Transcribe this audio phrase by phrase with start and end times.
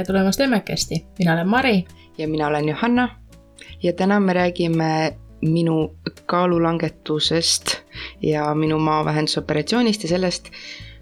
[0.00, 1.84] tere tulemast Emmekesti, mina olen Mari.
[2.18, 3.08] ja mina olen Johanna.
[3.82, 5.96] ja täna me räägime minu
[6.26, 7.76] kaalulangetusest
[8.22, 10.48] ja minu maavähendusoperatsioonist ja sellest,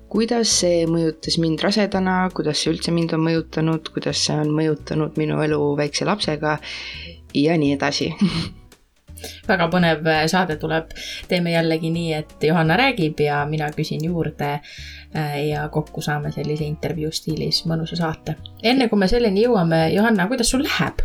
[0.09, 5.15] kuidas see mõjutas mind rasedana, kuidas see üldse mind on mõjutanud, kuidas see on mõjutanud
[5.17, 6.59] minu elu väikse lapsega
[7.35, 8.11] ja nii edasi
[9.48, 10.95] väga põnev saade tuleb,
[11.29, 16.66] teeme jällegi nii, et Johanna räägib ja mina küsin juurde äh, ja kokku saame sellise
[16.69, 18.37] intervjuu stiilis mõnusa saate.
[18.62, 21.05] enne kui me selleni jõuame, Johanna, kuidas sul läheb?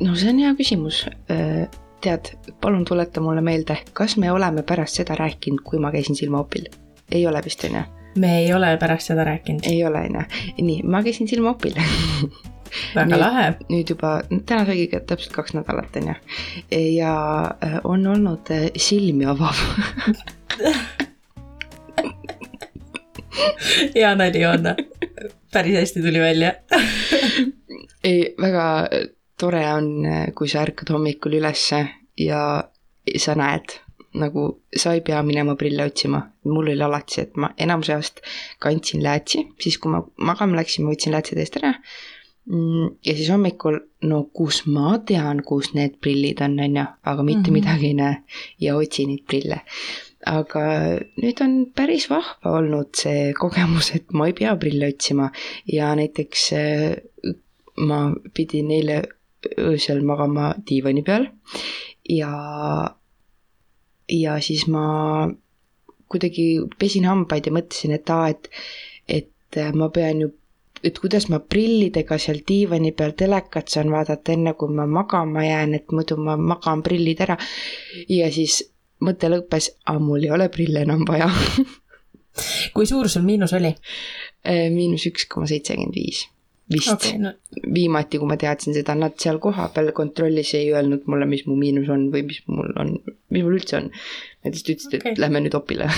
[0.00, 1.68] no see on hea küsimus äh,
[2.04, 6.68] tead, palun tuleta mulle meelde, kas me oleme pärast seda rääkinud, kui ma käisin silmaopil?
[7.12, 7.86] ei ole vist, on ju?
[8.18, 9.66] me ei ole pärast seda rääkinud.
[9.66, 10.64] ei ole, on ju.
[10.64, 11.78] nii, ma käisin silmaopil
[12.94, 13.46] väga nüüd, lahe.
[13.68, 14.10] nüüd juba,
[14.46, 16.16] täna saigi täpselt kaks nädalat, on ju.
[16.98, 17.14] ja
[17.64, 19.56] äh, on olnud äh, silmi avav
[23.94, 24.64] hea nali on,
[25.52, 26.52] päris hästi tuli välja
[28.08, 28.88] ei, väga
[29.38, 29.90] tore on,
[30.34, 31.84] kui sa ärkad hommikul ülesse
[32.18, 32.42] ja
[33.16, 33.78] sa näed,
[34.18, 36.22] nagu sa ei pea minema prille otsima.
[36.44, 38.22] mul oli alati see, et ma enamuse ajast
[38.58, 41.74] kandsin läätsi, siis kui ma magama läksin, ma võtsin läätsid eest ära
[42.48, 43.76] ja siis hommikul,
[44.08, 47.52] no kus ma tean, kus need prillid on, on ju, aga mitte mm -hmm.
[47.58, 48.16] midagi ei näe
[48.60, 49.60] ja otsin neid prille.
[50.26, 50.60] aga
[51.22, 55.30] nüüd on päris vahva olnud see kogemus, et ma ei pea prille otsima
[55.72, 56.96] ja näiteks äh,
[57.76, 59.02] ma pidin eile
[59.58, 61.28] öösel magama diivani peal
[62.08, 62.32] ja,
[64.08, 65.28] ja siis ma
[66.08, 68.50] kuidagi pesin hambaid ja mõtlesin, et aa, et,
[69.08, 70.32] et ma pean ju
[70.84, 75.74] et kuidas ma prillidega seal diivani peal telekat saan vaadata, enne kui ma magama jään,
[75.78, 77.36] et muidu ma magan prillid ära.
[78.08, 78.62] ja siis
[79.04, 81.28] mõte lõppes, aga mul ei ole prille enam vaja
[82.74, 83.74] kui suur sul miinus oli?
[84.46, 86.26] Äh, miinus üks koma seitsekümmend viis
[86.72, 87.32] vist okay, no.
[87.74, 91.88] viimati, kui ma teadsin seda, nad seal kohapeal kontrollis ei öelnud mulle, mis mu miinus
[91.92, 92.94] on või mis mul on,
[93.32, 93.88] mis mul üldse on.
[94.44, 95.88] Nad lihtsalt ütlesid okay., et lähme nüüd opile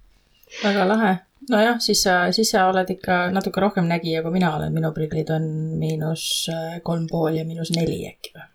[0.64, 1.12] väga lahe
[1.50, 5.30] nojah, siis sa, siis sa oled ikka natuke rohkem nägija, kui mina olen, minu prillid
[5.34, 5.48] on
[5.80, 8.46] miinus äh, kolm pool ja miinus neli äkki või?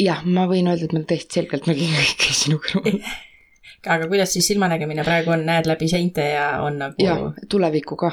[0.00, 3.00] jah, ma võin öelda, et ma täiesti selgelt nägin kõike sinu kõrval
[3.94, 7.00] aga kuidas siis silmanägemine praegu on, näed läbi seinte ja on nagu?
[7.04, 8.12] jah, tulevikku ka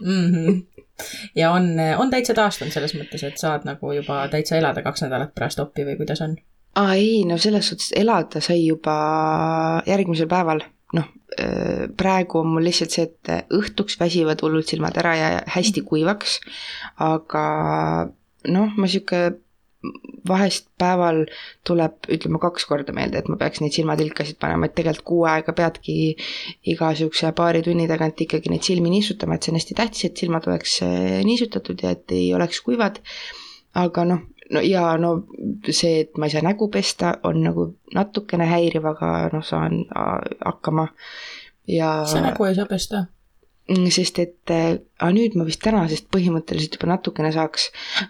[0.00, 0.30] mm.
[0.32, 0.62] -hmm.
[1.38, 5.34] ja on, on täitsa taastunud selles mõttes, et saad nagu juba täitsa elada kaks nädalat
[5.34, 6.36] pärast oppi või kuidas on?
[6.76, 8.94] aa ei, no selles suhtes elada sai juba
[9.86, 11.10] järgmisel päeval noh,
[11.96, 15.88] praegu on mul lihtsalt see, et õhtuks väsivad hullult silmad ära ja hästi mm.
[15.88, 16.40] kuivaks,
[17.00, 17.46] aga
[18.52, 19.30] noh, ma sihuke
[20.28, 21.24] vahest päeval
[21.66, 25.54] tuleb, ütleme kaks korda meelde, et ma peaks neid silmatilkasid panema, et tegelikult kuu aega
[25.58, 25.96] peadki
[26.70, 30.22] iga sihukese paari tunni tagant ikkagi neid silmi niisutama, et see on hästi tähtis, et
[30.22, 33.02] silmad oleks äh, niisutatud ja et ei oleks kuivad.
[33.74, 34.20] aga noh,
[34.52, 35.14] no ja no
[35.70, 40.88] see, et ma ei saa nägu pesta, on nagu natukene häiriv, aga noh, saan hakkama
[41.70, 42.02] ja.
[42.08, 43.06] sa nägu ei saa pesta?
[43.70, 44.78] Mm, sest et äh,
[45.14, 47.68] nüüd ma vist tänasest põhimõtteliselt juba natukene saaks,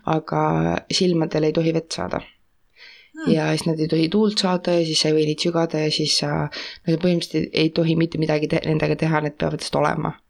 [0.09, 0.45] aga
[0.89, 3.29] silmadel ei tohi vett saada hmm..
[3.35, 5.93] ja siis nad ei tohi tuult saada ja siis sa ei või neid sügada ja
[5.93, 10.15] siis sa, no põhimõtteliselt ei tohi mitte midagi te nendega teha, need peavad lihtsalt olema
[10.15, 10.23] mm.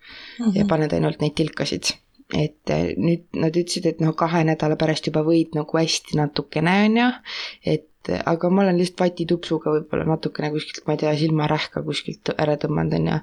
[0.44, 0.56] -hmm.
[0.58, 1.94] ja paned ainult neid tilkasid
[2.38, 6.76] et eh, nüüd nad ütlesid, et noh, kahe nädala pärast juba võid nagu hästi natukene,
[6.86, 7.08] on ju,
[7.74, 12.56] et aga ma olen lihtsalt vatitupsuga võib-olla natukene kuskilt, ma ei tea, silmarähka kuskilt ära
[12.60, 13.20] tõmmanud, on ju.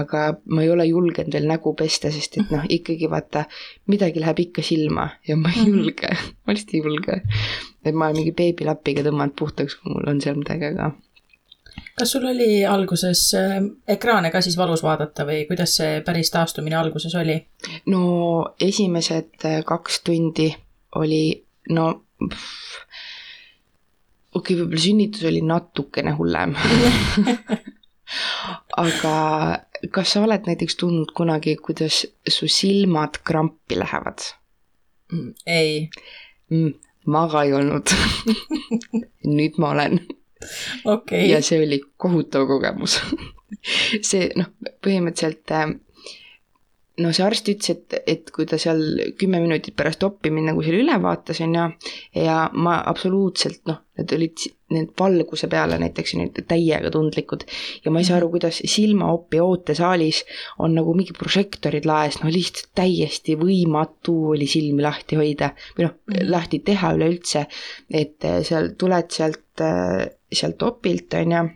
[0.00, 3.44] aga ma ei ole julgenud veel nägu pesta, sest et noh, ikkagi vaata,
[3.90, 5.74] midagi läheb ikka silma ja ma ei mhm.
[5.74, 6.14] julge,
[6.44, 7.20] ma lihtsalt ei julge.
[7.84, 10.92] et ma olen mingi beebilapiga tõmmanud puhtaks, kui mul on seal midagi, aga
[12.00, 16.78] kas sul oli alguses äh, ekraane ka siis valus vaadata või kuidas see päris taastumine
[16.80, 17.36] alguses oli?
[17.92, 18.02] no
[18.60, 20.48] esimesed äh, kaks tundi
[21.00, 21.24] oli
[21.76, 21.90] no
[24.34, 26.56] okei okay,, võib-olla sünnitus oli natukene hullem
[28.84, 29.14] aga
[29.94, 34.24] kas sa oled näiteks tundnud kunagi, kuidas su silmad krampi lähevad
[35.12, 35.34] mm,?
[35.46, 35.88] ei
[36.50, 36.72] mm,.
[37.12, 37.94] ma ka ei olnud
[39.36, 40.00] nüüd ma olen
[40.84, 41.28] okay..
[41.30, 43.00] ja see oli kohutav kogemus.
[44.08, 44.46] See noh,
[44.80, 45.72] põhimõtteliselt äh,
[47.00, 48.80] no see arst ütles, et, et kui ta seal
[49.18, 51.66] kümme minutit pärast oppi mind nagu seal üle vaatas, on ju,
[52.22, 57.42] ja ma absoluutselt noh, need olid need valguse peale näiteks nüüd täiega tundlikud.
[57.84, 60.22] Ja ma ei saa aru, kuidas silmaopi ootesaalis
[60.62, 65.96] on nagu mingi prožektorid laes, no lihtsalt täiesti võimatu oli silmi lahti hoida või noh
[65.96, 66.30] mm.
[66.30, 67.46] lahti teha üleüldse,
[67.90, 71.48] et äh, seal tuled sealt, äh, sealt opilt, on ju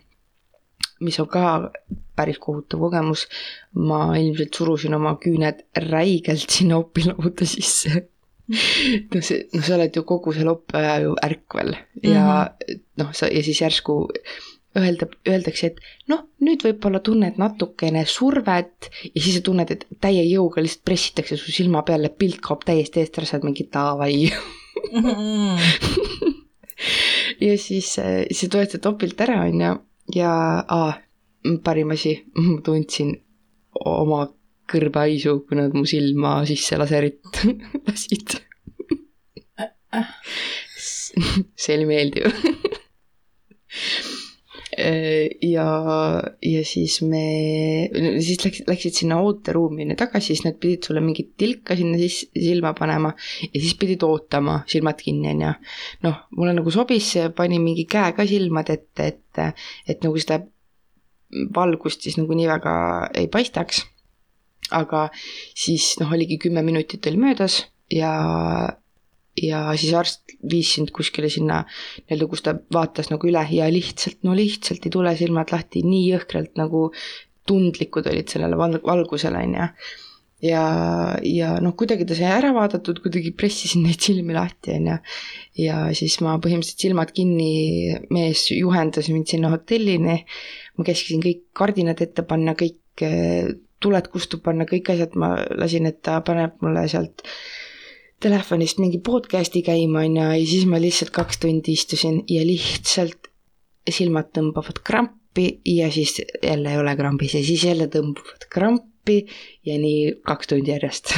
[1.04, 1.70] mis on ka
[2.16, 3.26] päris kohutav kogemus,
[3.74, 8.04] ma ilmselt surusin oma küüned räigelt sinna opilauda sisse
[9.14, 11.72] no see, noh, sa oled ju kogu selle õppeaja ju ärkvel
[12.04, 12.82] ja mm -hmm.
[13.00, 13.96] noh, sa ja siis järsku
[14.78, 15.80] öelda, öeldakse, et
[16.10, 21.36] noh, nüüd võib-olla tunned natukene survet ja siis sa tunned, et täie jõuga lihtsalt pressitakse
[21.36, 24.30] su silma peale, pilt kaob täiesti eest ära, sa oled mingi davai
[24.92, 25.00] mm.
[25.00, 26.34] -hmm.
[27.46, 29.74] ja siis, siis toetad opilt ära, on ju,
[30.20, 30.32] ja
[30.62, 30.94] aa,
[31.64, 33.14] parim asi, ma tundsin
[33.84, 34.26] oma
[34.70, 37.44] kõrvehaisu, kui nad mu silma sisse laserit
[37.86, 38.38] lasid.
[41.54, 42.26] See oli meeldiv
[44.74, 45.66] ja,
[46.42, 47.24] ja siis me,
[48.24, 52.74] siis läksid, läksid sinna ooteruumi tagasi, siis nad pidid sulle mingit tilka sinna siis silma
[52.78, 53.12] panema
[53.46, 55.52] ja siis pidid ootama, silmad kinni, on ju.
[56.08, 59.42] noh, mulle nagu sobis, panin mingi käe ka silmade ette, et,
[59.88, 60.42] et nagu seda
[61.54, 62.74] valgust siis nagu nii väga
[63.18, 63.82] ei paistaks
[64.72, 65.08] aga
[65.58, 68.12] siis noh, oligi kümme minutit oli möödas ja,
[69.42, 74.20] ja siis arst viis sind kuskile sinna nii-öelda, kus ta vaatas nagu üle ja lihtsalt,
[74.26, 76.88] no lihtsalt ei tule silmad lahti, nii jõhkralt nagu
[77.48, 79.66] tundlikud olid sellele valgusele, on ju.
[80.48, 80.62] ja,
[81.26, 84.98] ja noh, kuidagi ta sai ära vaadatud, kuidagi pressisin neid silmi lahti, on ju.
[85.66, 90.20] ja siis ma põhimõtteliselt silmad kinni, mees juhendas mind sinna hotellini,
[90.78, 93.04] ma käskisin kõik kardinad ette panna, kõik
[93.84, 97.26] tuled kustu panna, kõik asjad ma lasin, et ta paneb mulle sealt
[98.24, 103.30] telefonist mingi podcast'i käima, on ju, ja siis ma lihtsalt kaks tundi istusin ja lihtsalt
[103.90, 109.18] silmad tõmbavad krampi ja siis jälle ei ole krambis ja siis jälle tõmbavad krampi
[109.66, 111.12] ja nii kaks tundi järjest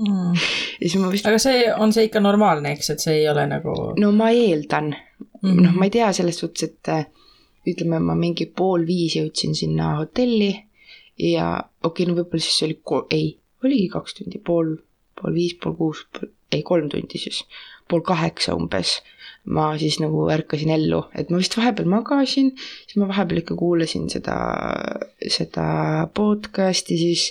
[0.00, 0.32] mm..
[0.80, 1.26] ja siis ma vist.
[1.28, 3.76] aga see, on see ikka normaalne, eks, et see ei ole nagu.
[4.00, 5.60] no ma eeldan mm, -hmm.
[5.66, 10.52] noh, ma ei tea selles suhtes, et ütleme, ma mingi pool viis jõudsin sinna hotelli
[11.18, 12.80] ja okei okay,, no võib-olla siis oli,
[13.10, 13.28] ei,
[13.64, 14.74] oligi kaks tundi, pool,
[15.18, 16.04] pool viis, pool kuus,
[16.52, 17.42] ei kolm tundi siis,
[17.88, 19.00] pool kaheksa umbes.
[19.44, 24.06] ma siis nagu ärkasin ellu, et ma vist vahepeal magasin, siis ma vahepeal ikka kuulasin
[24.08, 24.38] seda,
[25.20, 25.66] seda
[26.16, 27.26] podcast'i, siis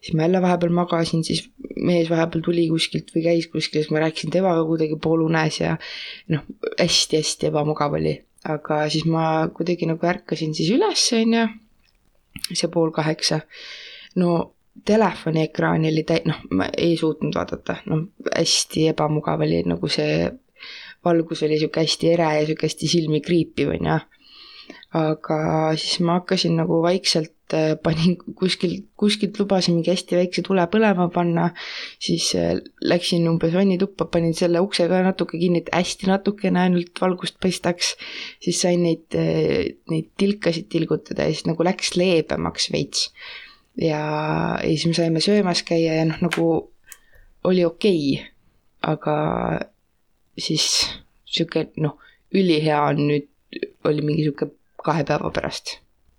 [0.00, 4.02] siis ma jälle vahepeal magasin, siis mees vahepeal tuli kuskilt või käis kuskil, siis ma
[4.04, 5.76] rääkisin temaga kuidagi poolunes ja
[6.32, 6.44] noh,
[6.78, 8.14] hästi-hästi ebamugav oli.
[8.48, 11.48] aga siis ma kuidagi nagu ärkasin siis üles, on ju
[12.54, 13.40] see pool kaheksa.
[14.16, 14.54] no
[14.84, 20.28] telefoni ekraani oli täi-, noh, ma ei suutnud vaadata, noh, hästi ebamugav oli nagu see
[21.04, 23.98] valgus oli sihuke hästi ere ja sihuke hästi silmi kriipiv, on ju.
[24.98, 25.38] aga
[25.76, 31.10] siis ma hakkasin nagu vaikselt äh, panin kuskil, kuskilt lubasin mingi hästi väikse tule põlema
[31.12, 31.50] panna,
[32.00, 37.02] siis äh, läksin umbes vannituppa, panin selle ukse ka natuke kinni, et hästi natukene ainult
[37.04, 37.96] valgust paistaks.
[38.44, 43.10] siis sain neid, äh, neid tilkasid tilgutada ja siis nagu läks leebemaks veits
[43.78, 44.02] ja,
[44.62, 46.46] ja siis me saime söömas käia ja noh, nagu
[47.48, 48.30] oli okei okay,,
[48.82, 49.16] aga
[50.38, 50.68] siis
[51.28, 51.98] sihuke noh,
[52.34, 53.28] ülihea on nüüd,
[53.88, 54.50] oli mingi sihuke
[54.84, 55.78] kahe päeva pärast.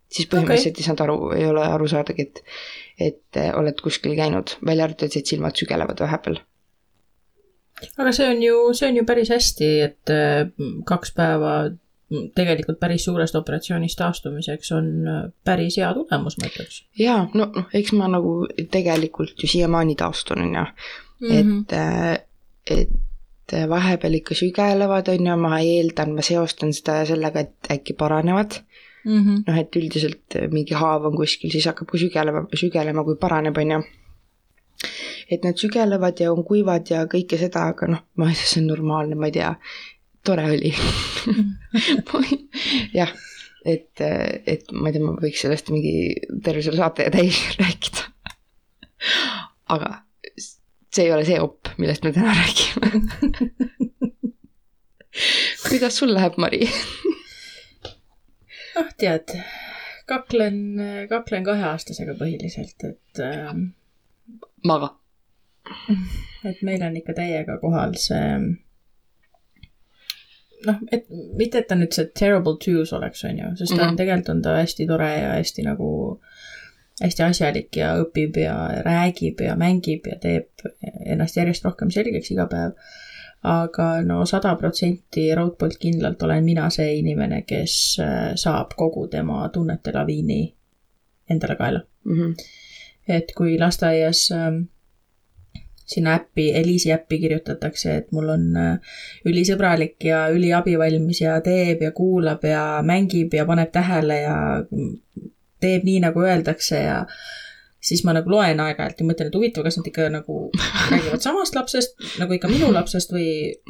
[0.09, 0.81] siis põhimõtteliselt okay.
[0.81, 2.39] ei saanud aru, ei ole aru saadagi, et,
[3.09, 6.39] et oled kuskil käinud, välja arvatud et silmad sügelevad vahepeal.
[7.97, 10.15] aga see on ju, see on ju päris hästi, et
[10.89, 11.53] kaks päeva
[12.09, 16.81] tegelikult päris suurest operatsioonist taastumiseks on äh, päris hea tulemus, ma ütleks.
[16.99, 18.33] jaa, no noh, eks ma nagu
[18.71, 20.65] tegelikult ju siiamaani taastun, on ju.
[21.29, 21.61] et, mhm.
[21.73, 22.17] äh,
[22.79, 28.59] et vahepeal ikka sügelevad, on ju, ma eeldan, ma seostan seda sellega, et äkki paranevad
[29.05, 29.45] mm -hmm..
[29.47, 33.71] noh, et üldiselt mingi haav on kuskil, siis hakkab ka sügelema, sügelema, kui paraneb, on
[33.77, 33.81] ju
[35.29, 38.61] et nad sügelevad ja on kuivad ja kõike seda, aga noh, ma ei tea, see
[38.63, 39.53] on normaalne, ma ei tea,
[40.25, 40.73] tore oli
[42.99, 43.11] jah,
[43.65, 45.93] et, et ma ei tea, ma võiks sellest mingi
[46.45, 48.01] terve selle saate täis rääkida.
[49.75, 49.89] aga
[50.89, 52.87] see ei ole see op, millest me täna räägime
[55.69, 56.63] kuidas sul läheb, Mari
[58.79, 59.33] ah, tead,
[60.09, 60.61] kaklen,
[61.09, 63.53] kaklen kaheaastasega põhiliselt, et äh,.
[64.65, 64.95] maga.
[66.47, 68.23] et meil on ikka täiega kohal see
[70.67, 73.81] noh, et mitte, et ta nüüd see terrible twos oleks, on ju, sest ta on
[73.81, 73.97] mm -hmm.
[73.97, 75.89] tegelikult on ta hästi tore ja hästi nagu
[77.03, 80.65] hästi asjalik ja õpib ja räägib ja mängib ja teeb
[81.05, 82.71] ennast järjest rohkem selgeks iga päev.
[83.43, 89.49] aga no sada protsenti raudpoolt kindlalt olen mina see inimene, kes äh, saab kogu tema
[89.53, 90.55] tunnete laviini
[91.29, 92.17] endale kaela mm.
[92.17, 92.35] -hmm.
[93.07, 94.59] et kui lasteaias äh,
[95.89, 98.95] sinna äppi, Eliisi äppi kirjutatakse, et mul on äh,
[99.29, 104.37] ülisõbralik ja üliabivalmis ja teeb ja kuulab ja mängib ja paneb tähele ja
[105.59, 106.99] teeb nii, nagu öeldakse ja
[107.79, 110.37] siis ma nagu loen aeg-ajalt ja mõtlen, et huvitav, kas nad ikka nagu
[110.91, 113.29] räägivad samast lapsest nagu ikka minu lapsest või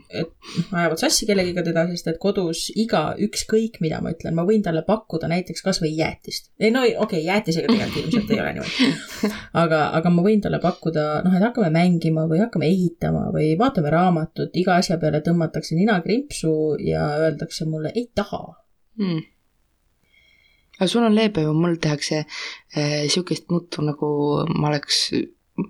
[0.10, 0.32] et
[0.72, 4.84] ajavad sassi kellegiga teda, sest et kodus iga, ükskõik mida ma ütlen, ma võin talle
[4.88, 6.52] pakkuda näiteks kasvõi jäätist.
[6.60, 8.92] ei no okei okay,, jäätisega tegelikult ilmselt ei ole niimoodi.
[9.64, 13.94] aga, aga ma võin talle pakkuda, noh, et hakkame mängima või hakkame ehitama või vaatame
[13.94, 18.46] raamatut, iga asja peale tõmmatakse nina krimpsu ja öeldakse mulle ei taha
[19.00, 19.28] hmm
[20.80, 24.12] aga sul on leebe ju, mul tehakse äh, sihukest nuttu, nagu
[24.56, 25.10] ma oleks,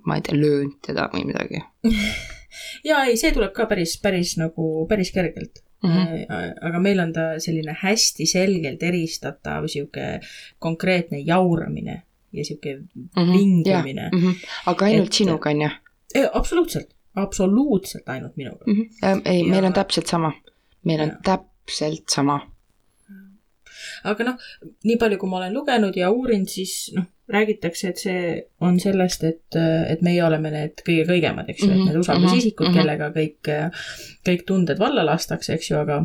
[0.06, 1.64] ma ei tea, löönud teda või midagi
[2.90, 5.90] ja ei, see tuleb ka päris, päris nagu, päris kergelt mm.
[5.90, 6.54] -hmm.
[6.70, 10.20] aga meil on ta selline hästi selgelt eristatav sihuke
[10.60, 12.02] konkreetne jauramine
[12.32, 13.34] ja sihuke mm -hmm.
[13.34, 14.20] vingumine mm.
[14.20, 14.48] -hmm.
[14.66, 15.70] aga ainult et, sinuga, on ju?
[16.34, 18.74] absoluutselt, absoluutselt ainult minuga mm.
[18.74, 19.22] -hmm.
[19.26, 20.34] ei ja..., meil on täpselt sama.
[20.84, 21.18] meil on ja.
[21.24, 22.52] täpselt sama
[24.04, 24.50] aga noh,
[24.88, 28.22] nii palju, kui ma olen lugenud ja uurinud, siis noh, räägitakse, et see
[28.66, 31.82] on sellest, et, et meie oleme need kõige kõigemad, eks ju mm, -hmm.
[31.82, 32.80] et need usaldusisikud mm, -hmm.
[32.80, 33.52] kellega kõik,
[34.30, 36.02] kõik tunded valla lastakse, eks ju, aga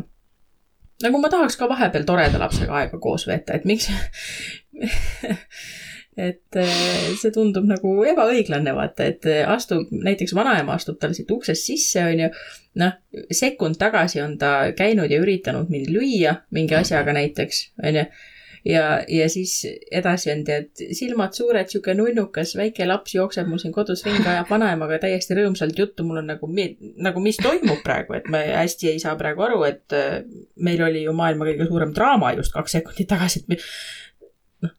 [1.03, 3.89] nagu ma tahaks ka vahepeal toreda lapsega aega koos veeta, et miks
[6.15, 6.57] et
[7.19, 12.21] see tundub nagu ebaõiglane, vaata, et astub, näiteks vanaema astub tal siit uksest sisse, on
[12.25, 12.29] ju,
[12.79, 12.95] noh,
[13.35, 18.05] sekund tagasi on ta käinud ja üritanud mind lüüa mingi asjaga näiteks, on ju.
[18.71, 19.57] ja, ja siis
[19.91, 24.49] edasi on tead silmad suured, sihuke nunnukas väike laps jookseb mul siin kodus ringi, ajab
[24.55, 26.49] vanaemaga täiesti rõõmsalt juttu, mul on nagu,
[26.95, 30.23] nagu mis toimub praegu, et ma hästi ei saa praegu aru, et äh,
[30.55, 33.57] meil oli ju maailma kõige suurem draama just kaks sekundit tagasi, et
[34.63, 34.75] noh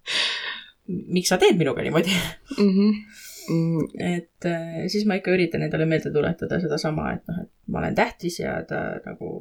[0.89, 2.13] miks sa teed minuga niimoodi
[2.59, 2.73] mm.
[2.73, 3.87] -hmm mm.
[3.99, 7.95] et äh, siis ma ikka üritan endale meelde tuletada sedasama, et noh, et ma olen
[7.99, 9.37] tähtis ja ta nagu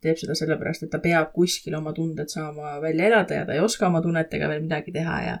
[0.00, 3.60] teeb seda sellepärast, et ta peab kuskil oma tunded saama välja elada ja ta ei
[3.60, 5.36] oska oma tunnetega veel midagi teha ja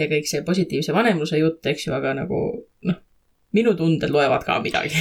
[0.00, 2.40] ja kõik see positiivse vanemluse jutt, eks ju, aga nagu
[2.88, 3.00] noh,
[3.52, 4.94] minu tunded loevad ka midagi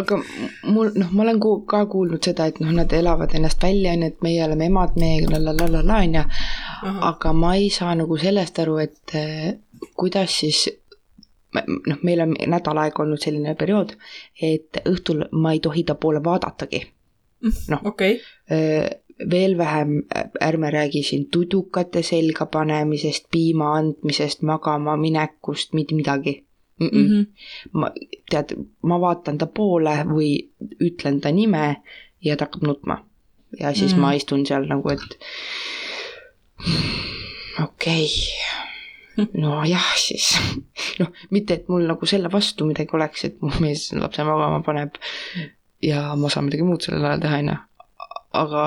[0.00, 0.18] aga
[0.62, 4.04] mul, noh, ma olen ku-, ka kuulnud seda, et noh, nad elavad ennast välja, on
[4.04, 6.24] ju, et meie oleme emad, meie la la la la la, on ju.
[7.10, 9.50] aga ma ei saa nagu sellest aru, et eh,
[9.98, 10.66] kuidas siis
[11.54, 13.94] noh, meil on nädal aega olnud selline periood,
[14.42, 16.82] et õhtul ma ei tohi ta poole vaadatagi.
[17.70, 18.18] noh okay.,
[19.30, 20.02] veel vähem
[20.42, 26.47] ärme räägi siin tudukate selga panemisest, piima andmisest, magama minekust, mitte midagi
[26.78, 27.26] Mm -mm.
[27.72, 27.90] ma,
[28.30, 30.30] tead, ma vaatan ta poole või
[30.80, 31.82] ütlen ta nime
[32.24, 33.04] ja ta hakkab nutma.
[33.60, 34.00] ja siis mm.
[34.00, 35.18] ma istun seal nagu, et
[37.64, 38.06] okei
[39.16, 39.26] okay.
[39.40, 40.38] nojah, siis
[41.00, 45.00] noh, mitte et mul nagu selle vastu midagi oleks, et mu mees lapse magama paneb
[45.82, 47.58] ja ma saan midagi muud sellel ajal teha, on ju.
[48.42, 48.64] aga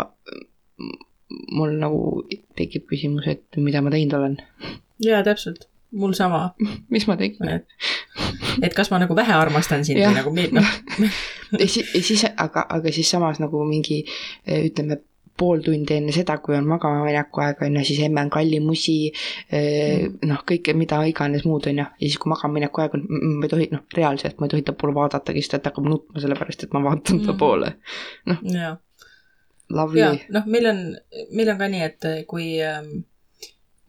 [1.51, 2.23] mul nagu
[2.57, 4.39] tekib küsimus, et mida ma teinud olen.
[4.99, 6.49] jaa, täpselt mul sama.
[6.93, 7.61] mis ma tegin?
[8.61, 10.73] et, kas ma nagu vähe armastan sind või nagu noh.
[11.61, 14.03] ja siis, siis, aga, aga siis samas nagu mingi
[14.47, 15.01] ütleme,
[15.41, 18.97] pool tundi enne seda, kui on magama mineku aeg, on ju, siis emme on kallimusi,
[19.49, 20.19] mm.
[20.29, 23.05] noh, kõike, mida iganes muud, on ju, ja siis, kui magama mineku aeg on,
[23.39, 25.89] ma ei tohi, noh, reaalselt ma ei tohi ta poole vaadatagi, sest et ta hakkab
[25.89, 27.39] nutma, sellepärast et ma vaatan ta mm.
[27.41, 27.73] poole,
[28.29, 28.41] noh.
[29.71, 30.25] Lovely.
[30.35, 30.81] noh, meil on,
[31.31, 33.05] meil on ka nii, et kui ähm,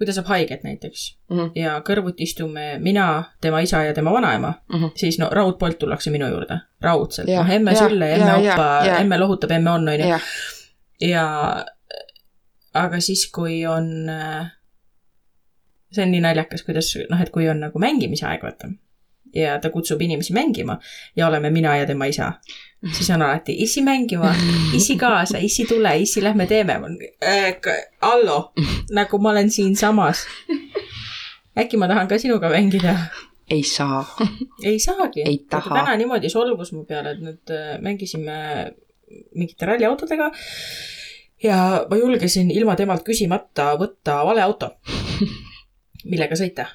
[0.03, 1.51] kui ta saab haiget näiteks mm -hmm.
[1.55, 4.91] ja kõrvuti istume mina, tema isa ja tema vanaema mm, -hmm.
[4.97, 9.71] siis no raudpoolt tullakse minu juurde, raudselt, noh emme Sülle emme Oppa, emme lohutab, emme
[9.71, 10.19] on, on ju.
[11.01, 11.27] ja
[12.75, 14.11] aga siis, kui on,
[15.93, 18.73] see on nii naljakas, kuidas noh, et kui on nagu mängimise aeg, vaata
[19.35, 20.79] ja ta kutsub inimesi mängima
[21.17, 22.33] ja oleme mina ja tema isa.
[22.93, 24.35] siis on alati issi mängima,
[24.75, 26.81] issi kaasa, issi tule, issi lähme teeme
[27.23, 27.55] äh,.
[28.01, 28.53] Allo,
[28.91, 30.27] nagu ma olen siinsamas.
[31.59, 32.97] äkki ma tahan ka sinuga mängida?
[33.51, 34.17] ei saa.
[34.63, 35.25] ei saagi.
[35.51, 35.75] taha.
[35.75, 38.73] täna niimoodi solvus mu peale, et nüüd äh, mängisime
[39.35, 40.31] mingite ralliautodega
[41.43, 44.71] ja ma julgesin ilma temalt küsimata võtta vale auto,
[46.11, 46.71] millega sõita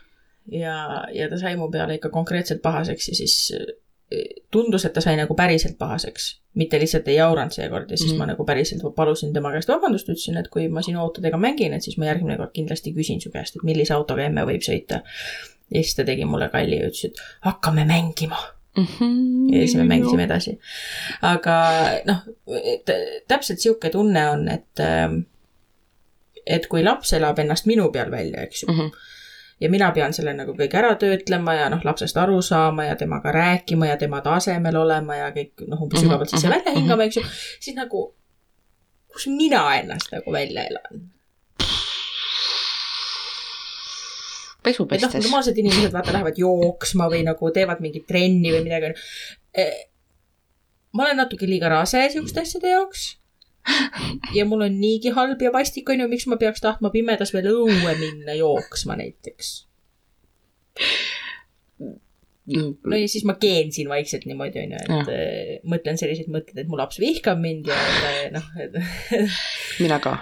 [0.52, 5.04] ja, ja ta sai mu peale ikka konkreetselt pahaseks ja siis e, tundus, et ta
[5.04, 8.22] sai nagu päriselt pahaseks, mitte lihtsalt ei jauranud seekord ja siis mm.
[8.22, 11.86] ma nagu päriselt palusin tema käest vabandust, ütlesin, et kui ma sinu autodega mängin, et
[11.86, 15.02] siis ma järgmine kord kindlasti küsin su käest, et millise autoga emme võib sõita.
[15.68, 18.40] ja siis ta tegi mulle kalli ja ütles, et hakkame mängima
[18.78, 18.86] mm.
[18.86, 19.56] -hmm.
[19.56, 20.60] ja siis me mängisime edasi.
[21.22, 21.58] aga
[22.06, 22.24] noh,
[23.28, 24.88] täpselt sihuke tunne on, et,
[26.46, 28.80] et kui laps elab ennast minu peal välja, eks ju mm.
[28.80, 29.16] -hmm
[29.60, 33.32] ja mina pean selle nagu kõik ära töötlema ja noh, lapsest aru saama ja temaga
[33.34, 37.18] rääkima ja tema tasemel olema ja kõik noh, umbes Mhm, sügavalt sisse-välja mhm, hingama, eks
[37.18, 37.26] ju,
[37.60, 38.08] siis nagu,
[39.14, 41.08] kus mina ennast nagu välja elan?
[44.68, 45.24] pesu noh, pestes.
[45.24, 48.94] normaalsed inimesed vaata lähevad jooksma või nagu teevad mingit trenni või midagi.
[50.94, 53.17] ma olen natuke liiga rase siukeste asjade jaoks.
[54.36, 57.96] Ja mul on niigi halb ja vastik onju, miks ma peaks tahtma pimedas veel õue
[58.00, 59.54] minna jooksma näiteks.
[62.48, 65.10] no ja siis ma keensin vaikselt niimoodi onju, et Jah.
[65.12, 67.76] äh, mõtlen selliseid mõtteid, et mu laps vihkab mind ja
[68.32, 68.78] noh, et
[69.84, 70.16] mina ka.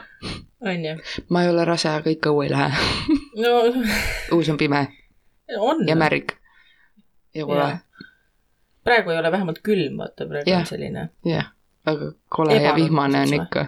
[0.65, 0.95] onju.
[1.29, 2.69] ma ei ole rase, aga ikka õue ei lähe.
[3.43, 3.53] no
[4.33, 4.87] õus on pime
[5.85, 6.33] ja märg.
[7.35, 7.69] ja kole.
[8.85, 10.65] praegu ei ole vähemalt külm, vaata praegu Jah.
[10.65, 11.09] on selline.
[11.29, 11.51] jah,
[11.85, 13.65] aga kole ja Ebaloomulik vihmane on ikka.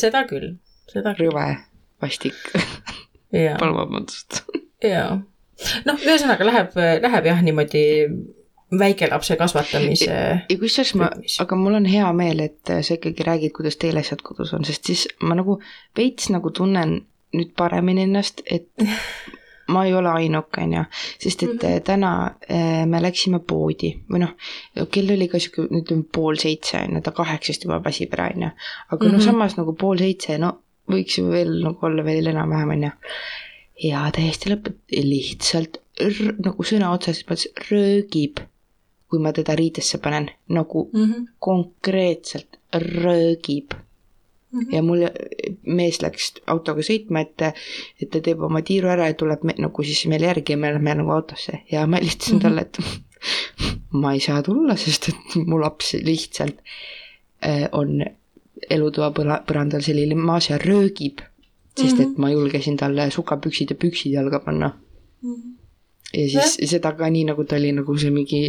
[0.00, 0.54] Seda küll,
[0.90, 1.46] seda küll, rõve,
[2.02, 2.38] vastik,
[3.32, 4.42] palun vabandust.
[4.84, 5.18] jaa.
[5.88, 7.84] noh, ühesõnaga läheb, läheb jah niimoodi
[8.78, 10.10] väikelapse kasvatamise
[10.50, 11.10] ja kusjuures ma,
[11.42, 14.90] aga mul on hea meel, et sa ikkagi räägid, kuidas teil asjad kodus on, sest
[14.90, 15.60] siis ma nagu
[15.98, 16.98] veits nagu tunnen
[17.34, 18.70] nüüd paremini ennast, et
[19.68, 20.84] ma ei ole ainuke, on ju,
[21.18, 21.56] sest et Mhm.
[21.56, 21.80] mm -hmm.
[21.84, 24.34] täna eh, me läksime poodi või noh,
[24.90, 28.42] kell oli ka sihuke, ütleme pool seitse on ju, ta kaheksast juba väsib ära, on
[28.42, 28.50] ju.
[28.90, 29.14] aga mm -hmm.
[29.14, 29.16] Mhm.
[29.16, 30.58] no samas nagu pool seitse, no
[30.90, 32.90] võiks ju veel nagu olla veel enam-vähem, on ju.
[33.88, 38.40] ja täiesti lõpet-, lihtsalt r- nagu sõna otseses mõttes röögib,
[39.08, 41.04] kui ma teda riidesse panen, nagu mm.
[41.04, 41.26] -hmm.
[41.38, 43.74] konkreetselt röögib
[44.72, 45.06] ja mul
[45.66, 47.62] mees läks autoga sõitma, et,
[48.00, 50.72] et ta teeb oma tiiru ära ja tuleb me, nagu siis meile järgi ja me
[50.74, 51.62] lähme nagu autosse.
[51.72, 52.80] Ja ma helistasin talle, et
[54.02, 56.60] ma ei saa tulla, sest et mu laps lihtsalt
[57.44, 58.02] äh, on
[58.70, 61.24] elutoa põla- põrandal selline maas ja röögib,
[61.78, 64.74] sest et ma julgesin talle sukapüksid ja püksid jalga panna.
[66.14, 68.42] ja siis seda ka nii, nagu ta oli nagu see mingi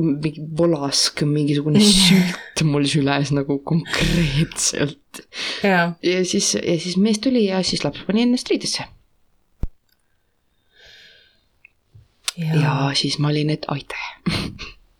[0.00, 4.99] mingi volask, mingisugune sült mul süles nagu konkreetselt.
[5.62, 8.84] jaa, ja siis, ja siis mees tuli ja siis laps pani ennast riidesse.
[12.40, 14.06] ja siis ma olin, et aitäh.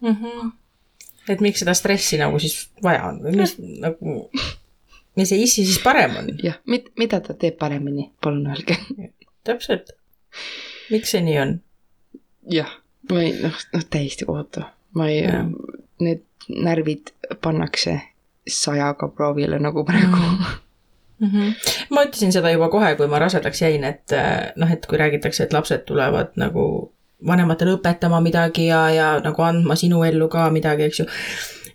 [0.01, 0.17] mm.
[0.17, 0.51] -hmm.
[1.29, 4.31] et miks seda stressi nagu siis vaja on või mis nagu,
[5.17, 8.77] mis see issi siis parem on, jah, mit-, mida ta teeb paremini, palun öelge.
[9.45, 9.93] täpselt.
[10.91, 11.61] miks see nii on?
[12.51, 12.73] jah,
[13.13, 14.71] ma ei, noh, noh täiesti kohutav.
[14.95, 15.23] ma ei
[16.01, 18.01] need närvid pannakse
[18.55, 20.45] sajaga proovile nagu praegu mm.
[21.21, 21.55] Mm -hmm.
[21.91, 25.45] ma ütlesin seda juba kohe, kui ma rasedaks jäin, et äh, noh, et kui räägitakse,
[25.45, 26.93] et lapsed tulevad nagu
[27.27, 31.07] vanematele õpetama midagi ja, ja nagu andma sinu ellu ka midagi, eks ju,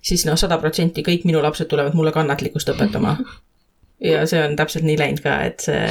[0.01, 3.17] siis noh, sada protsenti kõik minu lapsed tulevad mulle kannatlikkust õpetama.
[4.11, 5.83] ja see on täpselt nii läinud ka, et see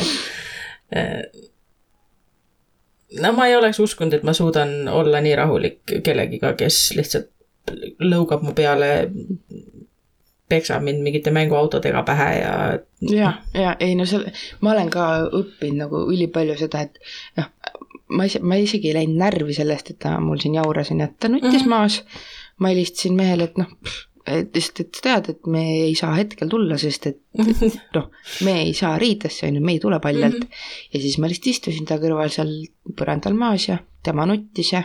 [0.96, 1.22] äh,
[3.20, 7.30] no ma ei oleks uskunud, et ma suudan olla nii rahulik kellegiga, kes lihtsalt
[8.02, 9.10] lõugab mu peale,
[10.54, 12.54] peksab mind mingite mänguautodega pähe ja
[13.10, 14.24] ja, ja ei no seal,
[14.64, 16.98] ma olen ka õppinud nagu ülipalju seda, et
[17.40, 17.50] noh,
[18.14, 21.10] ma ise, ma isegi ei läinud närvi sellest, et ta mul siin jauras on ju,
[21.10, 21.60] et ta nuttis mm.
[21.64, 21.76] -hmm.
[21.76, 22.02] maas.
[22.58, 23.70] ma helistasin mehele, et noh,
[24.30, 27.18] et lihtsalt, et sa tead, et me ei saa hetkel tulla, sest et
[27.96, 28.10] noh,
[28.46, 30.46] me ei saa riidesse on ju, me ei tule paljalt mm.
[30.46, 30.94] -hmm.
[30.94, 32.54] ja siis ma lihtsalt istusin ta kõrval seal
[33.00, 34.84] põrandal maas ja tema nuttis ja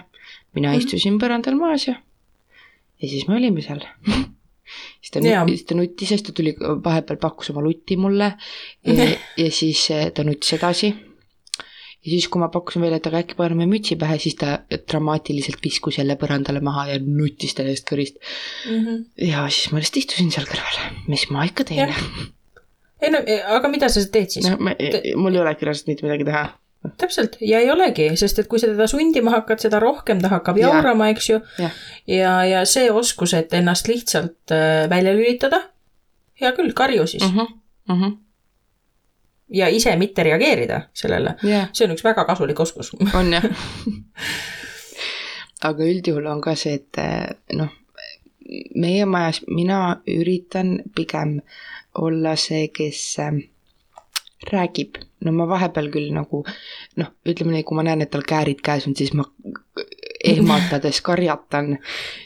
[0.56, 0.74] mina mm.
[0.74, 0.80] -hmm.
[0.80, 1.96] istusin põrandal maas ja,
[3.02, 3.86] ja siis me olime seal
[5.02, 8.34] siis ta nuttis, ta nuttis ja siis ta tuli vahepeal pakkus oma lutti mulle
[8.88, 9.12] ja,
[9.44, 10.92] ja siis eh, ta nuttis edasi.
[10.94, 15.64] ja siis, kui ma pakkusin veel, et aga äkki paneme mütsi pähe, siis ta dramaatiliselt
[15.64, 18.20] viskus jälle põrandale maha ja nuttis täiesti kõrist.
[18.70, 18.82] mm.
[18.86, 19.06] -hmm.
[19.30, 21.96] ja siis ma lihtsalt istusin seal kõrval, mis ma ikka teen
[23.02, 23.22] ei no,
[23.56, 26.48] aga mida sa teed siis no mul ei olegi reaalselt mitte midagi teha.
[26.98, 30.60] Täpselt ja ei olegi, sest et kui sa teda sundima hakkad, seda rohkem ta hakkab
[30.60, 31.40] jaurama, eks ju.
[31.60, 31.76] jah,
[32.08, 35.62] ja, ja see oskus, et ennast lihtsalt äh, välja lülitada,
[36.40, 37.38] hea küll, karju siis mm.
[37.38, 37.56] -hmm.
[37.90, 38.14] Mhm.
[39.50, 42.92] ja ise mitte reageerida sellele, jah, see on üks väga kasulik oskus.
[43.14, 43.44] on jah.
[45.70, 47.70] aga üldjuhul on ka see, et eh, noh,
[48.76, 51.42] meie majas mina üritan pigem
[51.94, 53.44] olla see, kes äh,
[54.48, 56.44] räägib, no ma vahepeal küll nagu
[57.00, 59.26] noh, ütleme nii, kui ma näen, et tal käärid käes on, siis ma
[60.24, 61.74] ehmatades karjatan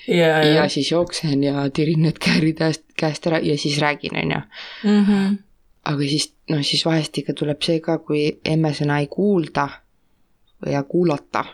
[0.07, 0.67] ja, ja ja.
[0.69, 4.41] siis jooksen ja tirin need käärid käest, käest ära ja siis räägin, on ju.
[4.83, 5.35] -hmm.
[5.83, 9.69] aga siis noh, siis vahest ikka tuleb see ka, kui emme sõna ei kuulda
[10.69, 11.45] ja kuulata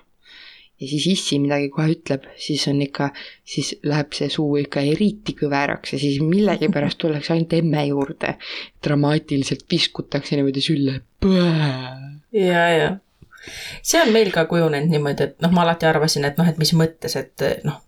[0.79, 3.09] ja siis issi midagi kohe ütleb, siis on ikka,
[3.47, 8.35] siis läheb see suu ikka eriti kõveraks ja siis millegipärast tullakse ainult emme juurde.
[8.83, 11.01] dramaatiliselt viskutakse niimoodi sülle.
[12.33, 12.89] ja, ja.
[13.81, 16.73] see on meil ka kujunenud niimoodi, et noh, ma alati arvasin, et noh, et mis
[16.77, 17.81] mõttes, et noh,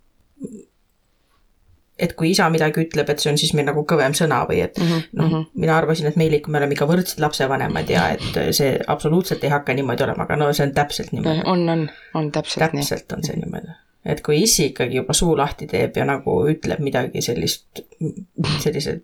[2.02, 4.80] et kui isa midagi ütleb, et see on siis meil nagu kõvem sõna või et
[4.80, 5.04] mm -hmm.
[5.22, 9.44] noh, mina arvasin, et meil ikka, me oleme ikka võrdsed lapsevanemad ja et see absoluutselt
[9.44, 11.46] ei hakka niimoodi olema, aga no see on täpselt niimoodi.
[11.46, 12.90] on, on, on täpselt, täpselt nii.
[12.90, 13.78] täpselt on see niimoodi.
[14.06, 17.86] et kui issi ikkagi juba suu lahti teeb ja nagu ütleb midagi sellist,
[18.60, 19.02] sellise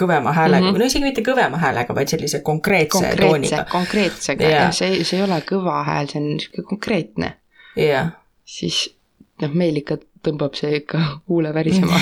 [0.00, 0.78] kõvema häälega mm, -hmm.
[0.78, 3.64] no isegi mitte kõvema häälega, vaid sellise konkreetse, konkreetse tooniga.
[3.70, 4.62] konkreetsega ja.
[4.62, 7.32] ja see, see ei ole kõva hääl, see on niisugune konkreetne.
[7.76, 8.12] jah.
[8.44, 8.94] siis
[9.42, 12.00] noh, meil ikka tõmbab see ikka huule värisema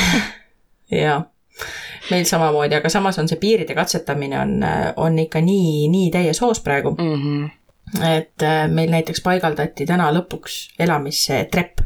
[1.02, 1.20] jaa,
[2.10, 4.56] meil samamoodi, aga samas on see piiride katsetamine on,
[4.96, 7.14] on ikka nii, nii täies hoos praegu mm.
[7.22, 8.10] -hmm.
[8.10, 11.84] et äh, meil näiteks paigaldati täna lõpuks elamisse trepp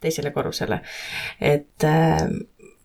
[0.00, 0.80] teisele korrusele,
[1.40, 2.18] et äh,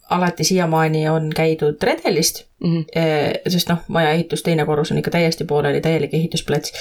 [0.10, 3.50] alati siiamaani on käidud redelist mm, -hmm.
[3.50, 6.74] sest noh, maja ehitus, teine korrus on ikka täiesti pooleli, täielik ehitusplats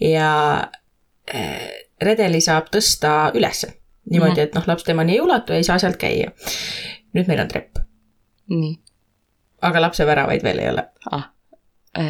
[0.00, 0.30] ja
[1.34, 3.79] äh, redeli saab tõsta ülesse
[4.10, 4.44] niimoodi -hmm.
[4.44, 6.30] et noh, laps temani ei ulatu ja ei saa sealt käia.
[7.14, 7.82] nüüd meil on trepp.
[8.48, 8.78] nii.
[9.62, 11.30] aga lapse väravaid veel ei ole ah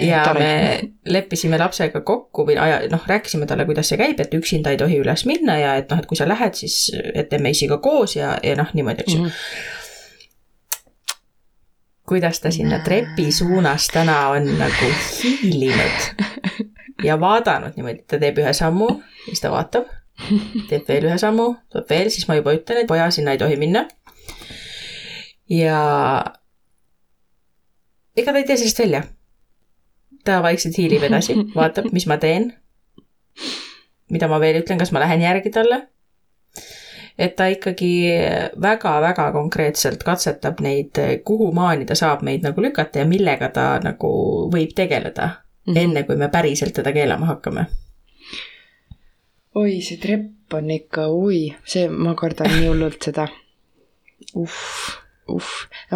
[0.00, 0.40] ja tore.
[0.40, 4.76] me leppisime lapsega kokku või aja, noh, rääkisime talle, kuidas see käib, et üksinda ei
[4.80, 8.16] tohi üles minna ja et noh, et kui sa lähed, siis et teeme isiga koos
[8.16, 9.78] ja, ja noh, niimoodi, eks ju mm -hmm
[12.10, 14.86] kuidas ta sinna trepi suunas täna on nagu
[15.22, 16.26] hiilinud
[17.06, 18.88] ja vaadanud niimoodi, ta teeb ühe sammu,
[19.28, 19.86] siis ta vaatab,
[20.70, 23.56] teeb veel ühe sammu, tuleb veel, siis ma juba ütlen, et poja, sinna ei tohi
[23.60, 23.86] minna.
[25.50, 25.78] ja
[28.16, 29.04] ega ta ei tee sellest välja.
[30.24, 32.52] ta vaikselt hiilib edasi, vaatab, mis ma teen.
[34.10, 35.84] mida ma veel ütlen, kas ma lähen järgi talle
[37.20, 37.90] et ta ikkagi
[38.62, 44.10] väga-väga konkreetselt katsetab neid, kuhumaani ta saab meid nagu lükata ja millega ta nagu
[44.52, 45.82] võib tegeleda mm, -hmm.
[45.84, 47.66] enne kui me päriselt teda keelama hakkame.
[49.58, 53.28] Oi, see trepp on ikka, oi, see, ma kardan nii hullult seda.
[54.34, 54.58] uh
[55.30, 55.50] uh,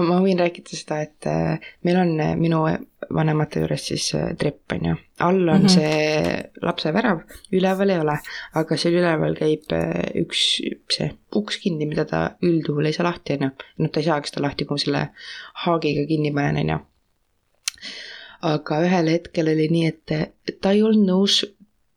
[0.05, 2.63] ma võin rääkida seda, et äh, meil on äh, minu
[3.15, 4.95] vanemate juures siis äh, trepp, on ju.
[5.27, 5.75] all on mm -hmm.
[5.75, 8.17] see lapse värav, üleval ei ole,
[8.61, 9.75] aga seal üleval käib
[10.23, 10.45] üks
[10.97, 13.51] see uks kinni, mida ta üldjuhul ei saa lahti, on ju.
[13.79, 15.05] noh, ta ei saagi seda lahti, kui ma selle
[15.67, 16.79] haagiga kinni panen, on ju.
[18.55, 21.45] aga ühel hetkel oli nii, et ta ei olnud nõus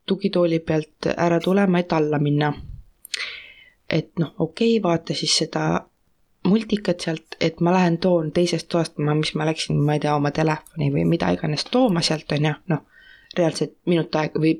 [0.08, 2.52] tugitooli pealt ära tulema, et alla minna.
[3.88, 5.62] et noh, okei okay,, vaata siis seda
[6.48, 10.14] multikat sealt, et ma lähen toon teisest toast, ma, mis ma läksin, ma ei tea,
[10.16, 12.84] oma telefoni või mida iganes tooma sealt, on ju, noh,
[13.38, 14.54] reaalselt minut aega või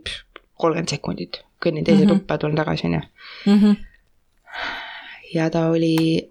[0.59, 2.19] kolmkümmend sekundit, kõnnin teise mm -hmm.
[2.19, 3.01] tuppa ja tulen tagasi, on ju.
[3.53, 3.73] Mhm.
[5.35, 6.29] ja ta oli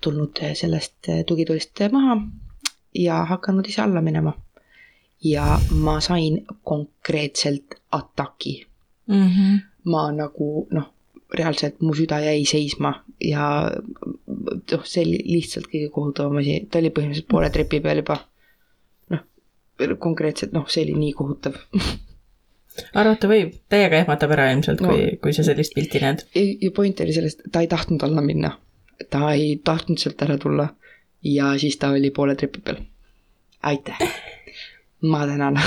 [0.00, 2.18] tulnud sellest tugitoolist maha
[2.94, 4.32] ja hakanud ise alla minema.
[5.24, 8.66] Ja ma sain konkreetselt ataki
[9.06, 9.28] mm.
[9.28, 9.58] -hmm.
[9.84, 10.92] ma nagu noh,
[11.34, 13.70] reaalselt mu süda jäi seisma ja
[14.72, 18.18] noh, see oli lihtsalt kõige kohutavam asi, ta oli põhimõtteliselt poole trepi peal juba.
[19.10, 19.22] noh,
[19.98, 21.56] konkreetselt noh, see oli nii kohutav
[23.00, 26.26] arvata võib, täiega ehmatab ära ilmselt no,, kui, kui sa sellist pilti näed.
[26.36, 28.56] ja point oli selles, ta ei tahtnud alla minna.
[29.10, 30.68] ta ei tahtnud sealt ära tulla
[31.26, 32.82] ja siis ta oli poole trepi peal.
[33.62, 34.00] aitäh,
[35.02, 35.60] ma tänan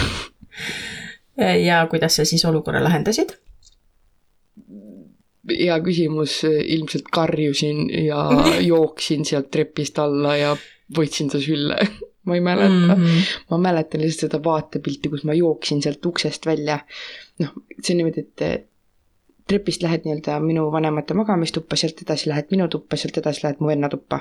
[1.65, 3.35] ja kuidas sa siis olukorra lahendasid?
[5.49, 8.25] hea küsimus, ilmselt karjusin ja
[8.71, 10.55] jooksin sealt trepist alla ja
[10.97, 11.77] võtsin ta sülle
[12.29, 13.29] ma ei mäleta mm, -hmm.
[13.49, 16.79] ma mäletan lihtsalt seda vaatepilti, kus ma jooksin sealt uksest välja.
[17.39, 18.67] noh, see on niimoodi, et
[19.49, 23.67] trepist lähed nii-öelda minu vanemate magamistuppa, sealt edasi lähed minu tuppa, sealt edasi lähed mu
[23.67, 24.19] venna tuppa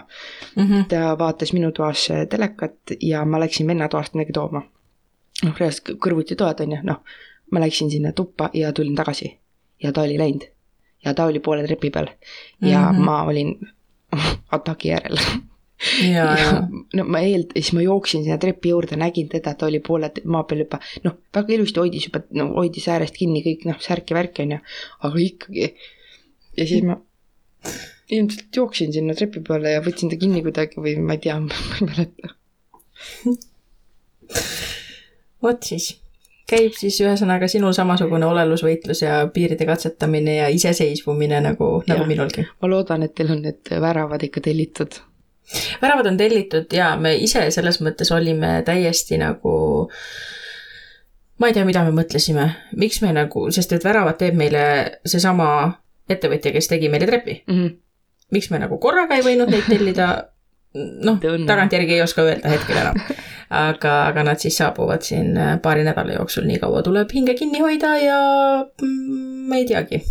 [0.57, 0.65] mm.
[0.65, 0.85] -hmm.
[0.89, 4.63] ta vaatas minu toas telekat ja ma läksin venna toast midagi tooma.
[5.45, 7.03] Noh, reaalselt kõrvuti toad on ju, noh,
[7.53, 9.33] ma läksin sinna tuppa ja tulin tagasi
[9.83, 10.49] ja ta oli läinud
[11.05, 12.09] ja ta oli poole trepi peal
[12.61, 13.05] ja mm -hmm.
[13.05, 13.55] ma olin
[14.57, 15.19] ataki järel
[16.03, 19.81] ja, ja no ma eeld-, siis ma jooksin sinna trepi juurde, nägin teda, ta oli
[19.81, 23.79] poole maa peal juba, noh, väga ilusti hoidis juba, no hoidis äärest kinni kõik noh,
[23.81, 24.59] särk ja värk on ju,
[25.09, 25.75] aga ikkagi.
[26.57, 26.99] ja siis ma
[28.11, 31.55] ilmselt jooksin sinna trepi peale ja võtsin ta kinni kuidagi või ma ei tea, ma
[31.55, 32.35] ei mäleta.
[35.43, 35.93] vot siis
[36.49, 42.47] käib siis ühesõnaga sinul samasugune olelusvõitlus ja piiride katsetamine ja iseseisvumine nagu, nagu minulgi.
[42.63, 45.01] ma loodan, et teil on need väravad ikka tellitud.
[45.83, 49.55] väravad on tellitud ja me ise selles mõttes olime täiesti nagu
[51.39, 54.65] ma ei tea, mida me mõtlesime, miks me nagu, sest et väravad teeb meile
[55.07, 55.51] seesama
[56.09, 57.55] ettevõtja, kes tegi meile trepi mm.
[57.55, 57.77] -hmm.
[58.33, 60.09] miks me nagu korraga ei võinud neid tellida,
[61.09, 63.05] noh, tagantjärgi ei oska öelda hetkel enam
[63.51, 67.63] aga, aga nad siis saabuvad siin äh, paari nädala jooksul, nii kaua tuleb hinge kinni
[67.65, 68.19] hoida ja
[68.83, 70.03] mm, ma ei teagi.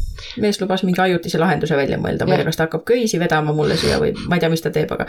[0.41, 3.53] mees lubas mingi ajutise lahenduse välja mõelda, ma ei tea, kas ta hakkab köisi vedama
[3.53, 5.07] mulle siia või ma ei tea, mis ta teeb, aga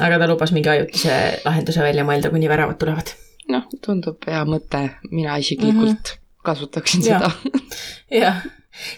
[0.00, 3.14] aga ta lubas mingi ajutise lahenduse välja mõelda, kuni väravad tulevad.
[3.52, 6.44] noh, tundub hea mõte, mina isiklikult mm -hmm.
[6.44, 7.18] kasutaksin ja.
[7.18, 7.60] seda.
[8.24, 8.44] jah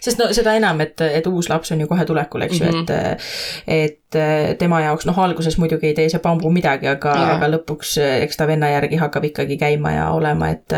[0.01, 2.85] sest no seda enam, et, et uus laps on ju kohe tulekul, eks ju mm,
[2.89, 3.27] -hmm.
[3.67, 7.97] et, et tema jaoks noh, alguses muidugi ei tee see bambu midagi, aga, aga lõpuks
[8.23, 10.73] eks ta venna järgi hakkab ikkagi käima ja olema, et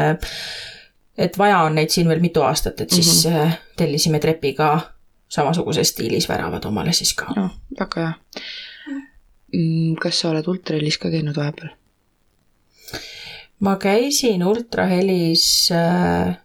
[1.19, 3.53] et vaja on neid siin veel mitu aastat, et siis mm -hmm.
[3.77, 4.81] tellisime trepiga
[5.29, 7.27] samasuguses stiilis väravad omale siis ka.
[7.37, 8.13] noh, väga hea.
[9.55, 11.71] Mm, kas sa oled ultrahelis ka käinud vahepeal?
[13.61, 16.37] ma käisin ultrahelis äh....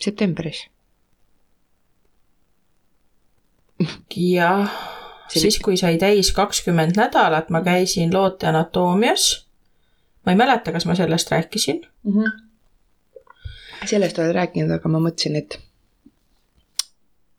[0.00, 0.66] septembris
[4.16, 4.70] jah,
[5.28, 9.46] siis kui sai täis kakskümmend nädalat, ma käisin loote anatoomias.
[10.26, 12.12] ma ei mäleta, kas ma sellest rääkisin mm.
[12.12, 13.86] -hmm.
[13.86, 15.60] sellest oled rääkinud, aga ma mõtlesin, et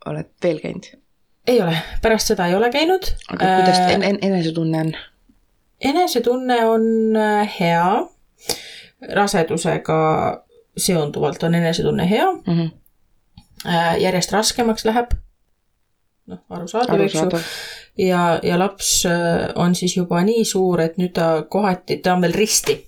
[0.06, 0.86] oled veel käinud.
[1.48, 3.14] ei ole, pärast seda ei ole käinud.
[3.30, 4.94] aga kuidas äh, en, en, enesetunne on?
[5.82, 8.08] enesetunne on äh, hea.
[9.14, 10.44] rasedusega
[10.78, 12.42] seonduvalt on enesetunne hea mm.
[12.46, 12.70] -hmm.
[14.00, 15.12] järjest raskemaks läheb
[16.32, 17.42] noh, arusaadav, eks ju.
[18.08, 22.26] ja, ja laps äh, on siis juba nii suur, et nüüd ta kohati, ta on
[22.28, 22.80] veel risti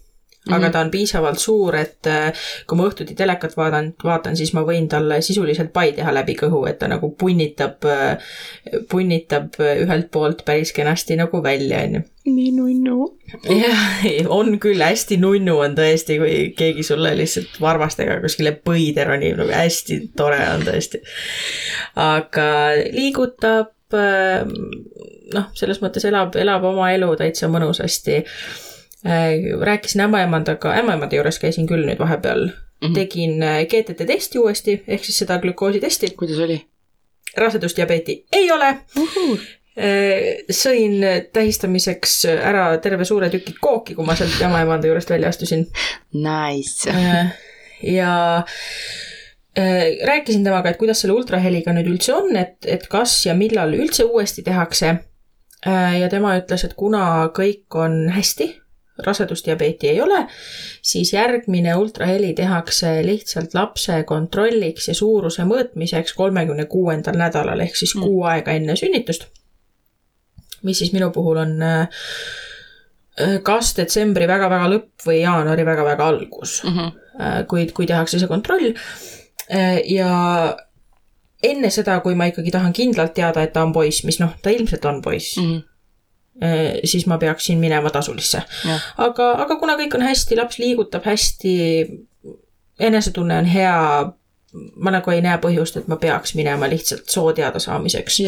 [0.49, 0.71] aga mm -hmm.
[0.71, 2.33] ta on piisavalt suur, et äh,
[2.67, 6.65] kui ma õhtuti telekat vaatan, vaatan, siis ma võin talle sisuliselt pai teha läbi kõhu,
[6.67, 8.17] et ta nagu punnitab, äh,
[8.89, 12.01] punnitab ühelt poolt päris kenasti nagu välja, on ju.
[12.25, 13.19] nii nunnu.
[13.49, 19.37] jah, on küll, hästi nunnu on tõesti, kui keegi sulle lihtsalt varvastega kuskile põide ronib,
[19.37, 20.99] nagu hästi tore on tõesti.
[21.95, 22.49] aga
[22.91, 24.43] liigutab, äh,
[25.33, 28.72] noh, selles mõttes elab, elab oma elu täitsa mõnusasti Äh,
[29.61, 32.53] rääkisin ämmaemandaga, ämmaemanda juures käisin küll nüüd vahepeal mm,
[32.87, 32.93] -hmm.
[32.95, 36.13] tegin äh, GTT testi uuesti, ehk siis seda glükoositesti.
[36.17, 36.65] kuidas oli?
[37.37, 39.09] rasedusdiabeeti ei ole uh.
[39.09, 39.39] -huh.
[40.51, 41.01] sõin
[41.33, 45.67] tähistamiseks ära terve suure tüki kooki, kui ma sealt ämmaemanda juurest välja astusin.
[46.13, 46.93] Nice.
[47.83, 48.43] ja
[50.05, 54.03] rääkisin temaga, et kuidas selle ultraheliga nüüd üldse on, et, et kas ja millal üldse
[54.03, 54.95] uuesti tehakse.
[55.99, 58.62] ja tema ütles, et kuna kõik on hästi
[58.97, 60.27] rasedusdiabeeti ei ole,
[60.81, 67.95] siis järgmine ultraheli tehakse lihtsalt lapse kontrolliks ja suuruse mõõtmiseks kolmekümne kuuendal nädalal ehk siis
[67.95, 68.05] mm.
[68.05, 69.25] kuu aega enne sünnitust.
[70.63, 71.87] mis siis minu puhul on äh,
[73.43, 77.47] kas detsembri väga-väga lõpp või jaanuari väga-väga algus mm, -hmm.
[77.47, 78.73] kui, kui tehakse see kontroll.
[79.49, 80.55] Äh, ja
[81.43, 84.49] enne seda, kui ma ikkagi tahan kindlalt teada, et ta on poiss, mis noh, ta
[84.49, 85.51] ilmselt on poiss mm.
[85.51, 85.72] -hmm Äh,
[86.83, 88.41] siis ma peaksin minema tasulisse.
[88.97, 91.53] aga, aga kuna kõik on hästi, laps liigutab hästi,
[92.79, 93.75] enesetunne on hea,
[94.75, 98.19] ma nagu ei näe põhjust, et ma peaks minema lihtsalt soo teadasaamiseks.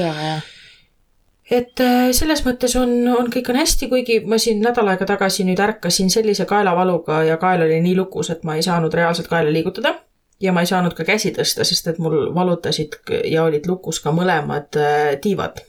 [1.51, 5.45] et äh, selles mõttes on, on, kõik on hästi, kuigi ma siin nädal aega tagasi
[5.45, 9.53] nüüd ärkasin sellise kaelavaluga ja kael oli nii lukus, et ma ei saanud reaalselt kaela
[9.53, 9.95] liigutada
[10.41, 12.97] ja ma ei saanud ka käsi tõsta, sest et mul valutasid
[13.29, 15.61] ja olid lukus ka mõlemad äh, tiivad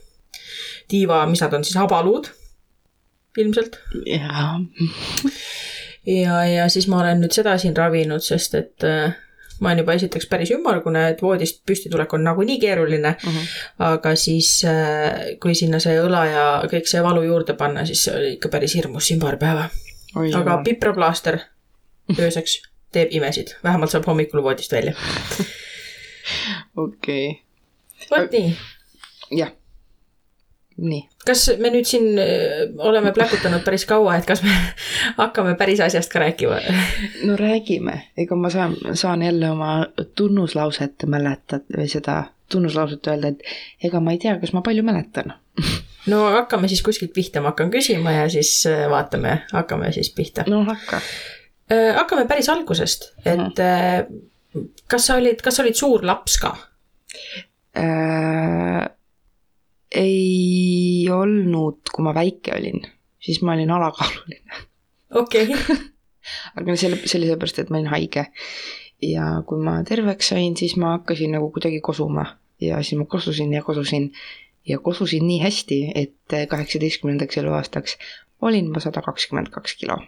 [0.87, 2.29] tiiva, mis nad on siis, habaluud
[3.37, 3.79] ilmselt.
[4.05, 4.59] jaa.
[6.05, 9.15] ja, ja siis ma olen nüüd seda siin ravinud, sest et äh,
[9.59, 13.27] ma olen juba esiteks päris ümmargune, et voodist püstitulek on nagunii keeruline uh.
[13.29, 13.37] Mhm.
[13.37, 13.91] -huh.
[13.91, 18.15] aga siis, äh, kui sinna see õla ja kõik see valu juurde panna, siis see
[18.15, 19.69] oli ikka päris hirmus siin paar päeva.
[20.35, 21.39] aga pipraplaaster
[22.19, 24.93] ööseks teeb imesid, vähemalt saab hommikul voodist välja.
[26.87, 27.41] okei.
[28.11, 28.57] vot nii.
[29.31, 29.51] jah
[30.77, 31.01] nii.
[31.25, 34.53] kas me nüüd siin äh, oleme pläkutanud päris kaua, et kas me
[35.21, 36.59] hakkame päris asjast ka rääkima?
[37.27, 43.87] no räägime, ega ma saan, saan jälle oma tunnuslauset mäletada või seda tunnuslauset öelda, et
[43.89, 45.33] ega ma ei tea, kas ma palju mäletan
[46.11, 50.45] no hakkame siis kuskilt pihta, ma hakkan küsima ja siis äh, vaatame, hakkame siis pihta.
[50.47, 51.01] no hakka.
[51.73, 54.69] Äh, hakkame päris algusest, et mm.
[54.87, 56.53] kas sa olid, kas sa olid suur laps ka
[57.77, 58.85] äh,?
[59.95, 62.81] Ei olnud, kui ma väike olin,
[63.23, 64.65] siis ma olin alakaaluline.
[65.15, 65.77] okei okay.
[66.59, 68.27] aga selle, see oli sellepärast, et ma olin haige.
[69.01, 72.25] ja kui ma terveks sain, siis ma hakkasin nagu kuidagi kosuma
[72.61, 74.11] ja siis ma kosusin ja kosusin
[74.67, 77.97] ja kosusin nii hästi, et kaheksateistkümnendaks eluaastaks
[78.41, 80.01] olin ma sada kakskümmend kaks kilo.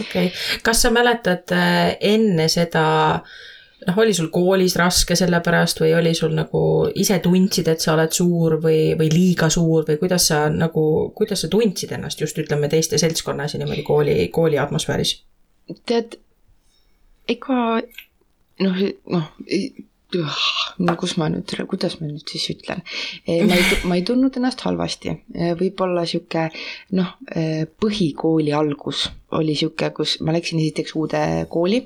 [0.00, 0.30] okei okay.,
[0.62, 3.36] kas sa mäletad äh, enne seda äh,
[3.84, 6.60] noh, oli sul koolis raske selle pärast või oli sul nagu
[6.96, 10.84] ise tundsid, et sa oled suur või, või liiga suur või kuidas sa nagu,
[11.16, 15.18] kuidas sa tundsid ennast just ütleme teiste seltskonnas ja niimoodi kooli, kooli atmosfääris?
[15.86, 16.14] tead,
[17.28, 17.60] ega
[18.62, 19.30] noh, noh
[20.78, 22.82] no kus ma nüüd, kuidas ma nüüd siis ütlen,
[23.26, 25.16] ma ei, ma ei tundnud ennast halvasti,
[25.58, 26.46] võib-olla sihuke
[26.96, 27.16] noh,
[27.82, 31.82] põhikooli algus oli sihuke, kus ma läksin esiteks uude kooli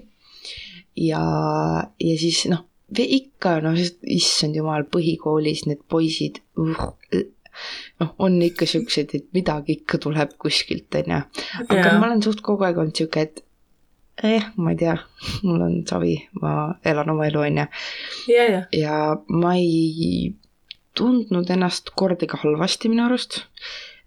[0.96, 1.22] ja,
[2.00, 6.88] ja siis noh, ikka noh, issand jumal, põhikoolis need poisid uh,
[8.00, 11.20] noh, on ikka siuksed, et midagi ikka tuleb kuskilt, onju.
[11.66, 11.94] aga ja.
[11.98, 13.44] ma olen suht kogu aeg olnud sihuke, et
[14.26, 14.96] eh, ma ei tea,
[15.46, 16.54] mul on savi, ma
[16.86, 17.68] elan oma elu, onju.
[18.80, 18.98] ja
[19.28, 20.32] ma ei
[20.96, 23.44] tundnud ennast kordagi halvasti minu arust.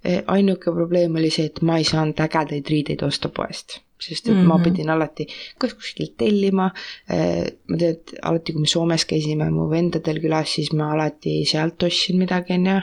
[0.04, 4.34] Eh, ainuke probleem oli see, et ma ei saanud ägedaid riideid osta poest sest et
[4.34, 4.48] mm -hmm.
[4.48, 4.64] ma mhm.
[4.64, 6.72] pidin alati kas kuskilt tellima.
[7.10, 11.44] Eh, ma tean, et alati, kui me Soomes käisime mu vendadel külas, siis ma alati
[11.46, 12.80] sealt ostsin midagi, onju.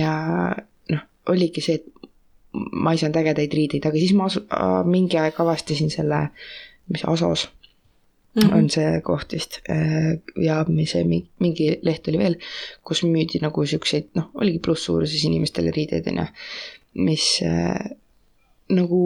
[0.00, 0.14] ja
[0.92, 1.02] noh,
[1.32, 1.86] oligi see, et
[2.52, 4.42] ma ei saanud ägedaid riideid, aga siis ma asu,
[4.84, 6.28] mingi aeg avastasin selle,
[6.88, 7.48] mis Asos
[8.34, 8.54] mm -hmm.
[8.54, 11.04] on see koht vist äh, ja mis see
[11.38, 12.36] mingi leht oli veel,
[12.84, 16.26] kus müüdi nagu siukseid, noh, oligi plusssuuruses inimestele riideid onju,
[16.94, 17.90] mis äh,
[18.70, 19.00] nagu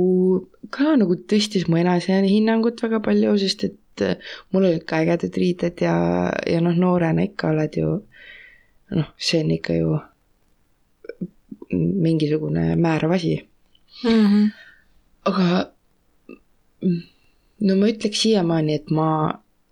[0.75, 4.17] ka nagu tõstis mu enesehinnangut väga palju, sest et äh,
[4.53, 5.95] mul olid ka ägedad riided ja,
[6.47, 7.95] ja noh, noorena ikka oled ju
[8.95, 9.99] noh, see on ikka ju
[11.75, 13.37] mingisugune määrav asi
[14.05, 14.27] mm.
[14.27, 14.51] -hmm.
[15.25, 15.47] aga
[17.61, 19.09] no ma ütleks siiamaani, et ma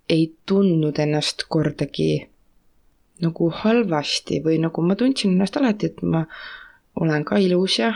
[0.09, 2.29] ei tundnud ennast kordagi
[3.23, 6.25] nagu halvasti või nagu ma tundsin ennast alati, et ma
[7.01, 7.93] olen ka ilus ja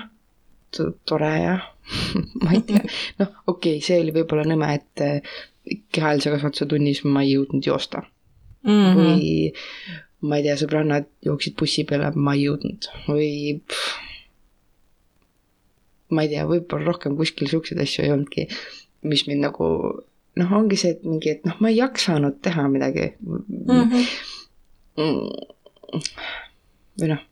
[1.05, 1.57] tore ja
[2.43, 2.83] ma ei tea,
[3.21, 5.37] noh, okei okay,, see oli võib-olla nõme, et eh,
[5.95, 8.03] kehalise kasvatuse tunnis ma ei jõudnud joosta
[8.67, 8.73] mm.
[8.73, 8.97] -hmm.
[9.01, 13.31] või ma ei tea, sõbrannad jooksid bussi peale, ma ei jõudnud või
[13.63, 13.95] pff,
[16.15, 18.47] ma ei tea, võib-olla rohkem kuskil siukseid asju ei olnudki,
[19.07, 19.67] mis mind nagu
[20.37, 23.43] noh, ongi see, et mingi, et noh, ma ei jaksanud teha midagi mm.
[23.57, 24.05] -hmm.
[27.01, 27.23] või noh,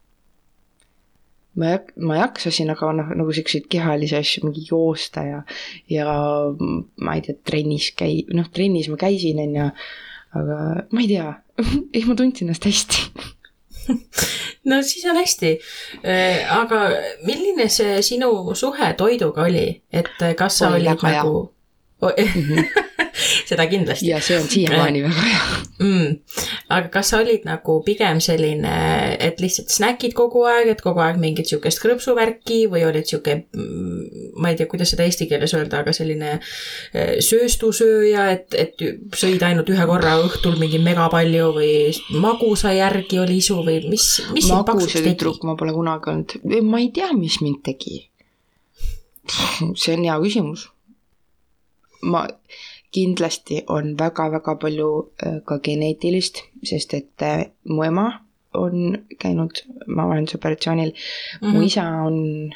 [1.60, 5.42] ma jak-, ma jaksasin, aga noh, nagu siukseid kehalisi asju, mingi joosta ja,
[5.90, 6.16] ja
[6.56, 9.70] ma ei tea, trennis käi-, noh, trennis ma käisin, on ju,
[10.40, 10.58] aga
[10.90, 11.30] ma ei tea
[11.94, 13.32] ei, ma tundsin ennast hästi
[14.70, 15.50] no siis on hästi.
[16.00, 16.86] Äh, aga
[17.26, 21.50] milline see sinu suhe toiduga oli, et kas sa olid nagu.
[22.00, 22.84] -hmm
[23.48, 24.08] seda kindlasti.
[24.10, 26.16] ja see on siiamaani väga hea mm..
[26.76, 28.74] aga kas sa olid nagu pigem selline,
[29.22, 34.32] et lihtsalt snäkid kogu aeg, et kogu aeg mingit sihukest krõpsuvärki või olid sihuke, mm,
[34.40, 38.86] ma ei tea, kuidas seda eesti keeles öelda, aga selline eh, sööstusööja, et, et
[39.18, 41.74] sõid ainult ühe korra õhtul mingi megapalju või
[42.22, 45.14] magusa järgi oli isu või mis, mis sind paksuks tegi?
[45.14, 48.04] tüdruk ma pole kunagi olnud, ma ei tea, mis mind tegi.
[49.80, 50.68] see on hea küsimus.
[52.04, 52.26] ma
[52.94, 54.90] kindlasti on väga-väga palju
[55.26, 58.06] äh, ka geneetilist, sest et äh, mu ema
[58.54, 60.94] on käinud maavahendusoperatsioonil mm,
[61.40, 61.52] -hmm.
[61.52, 61.66] mu mhm.
[61.66, 62.54] isa on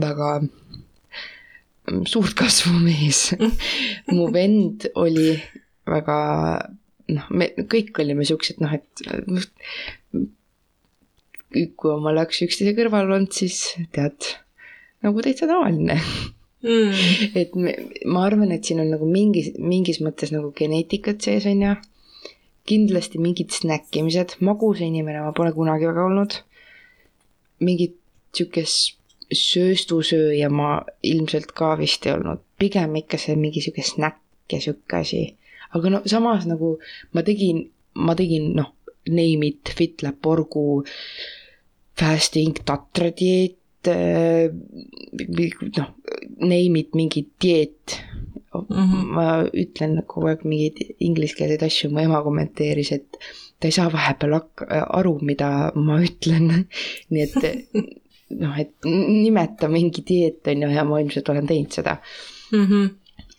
[0.00, 3.34] väga mm, suurt kasvu mees
[4.14, 5.42] mu vend oli
[5.86, 6.18] väga
[7.08, 9.02] noh, me kõik olime siuksed noh, et
[11.76, 14.30] kui oma oleks üksteise kõrval olnud, siis tead,
[15.04, 16.00] nagu täitsa tavaline
[16.64, 17.36] mm..
[17.40, 17.74] et me,
[18.10, 21.74] ma arvan, et siin on nagu mingis, mingis mõttes nagu geneetikat sees, on ju.
[22.68, 26.40] kindlasti mingid snäkkimised, magusa inimene ma pole kunagi väga olnud.
[27.64, 27.98] mingit
[28.34, 28.98] sihukest
[29.34, 35.00] sööstusööja ma ilmselt ka vist ei olnud, pigem ikka see mingi sihuke snäkk ja sihuke
[35.00, 35.22] asi.
[35.74, 36.78] aga no samas nagu
[37.12, 38.72] ma tegin, ma tegin noh,
[39.08, 40.84] name it, FitLab, Porgu,
[41.98, 43.58] fasting, tatra dieet,
[45.76, 45.88] noh,
[46.40, 47.98] name it mingi dieet
[48.54, 48.66] mm.
[48.68, 49.04] -hmm.
[49.16, 53.18] ma ütlen kogu aeg mingeid ingliskeelseid asju, mu ema kommenteeris, et
[53.58, 54.66] ta ei saa vahepeal hak-,
[55.00, 56.50] aru, mida ma ütlen
[57.10, 57.38] nii et
[58.40, 61.96] noh, et nimeta mingi dieet on ju ja ma ilmselt olen teinud seda
[62.52, 62.66] mm.
[62.66, 62.90] -hmm.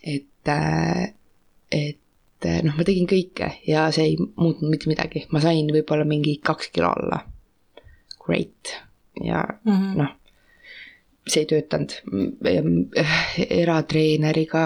[0.02, 1.12] et, äh,
[1.70, 6.38] et noh, ma tegin kõike ja see ei muutnud mitte midagi, ma sain võib-olla mingi
[6.42, 7.24] kaks kilo alla.
[8.26, 8.76] Great
[9.24, 9.98] ja mm -hmm.
[10.02, 10.14] noh
[11.26, 11.94] see ei töötanud
[13.60, 14.64] eratreeneriga,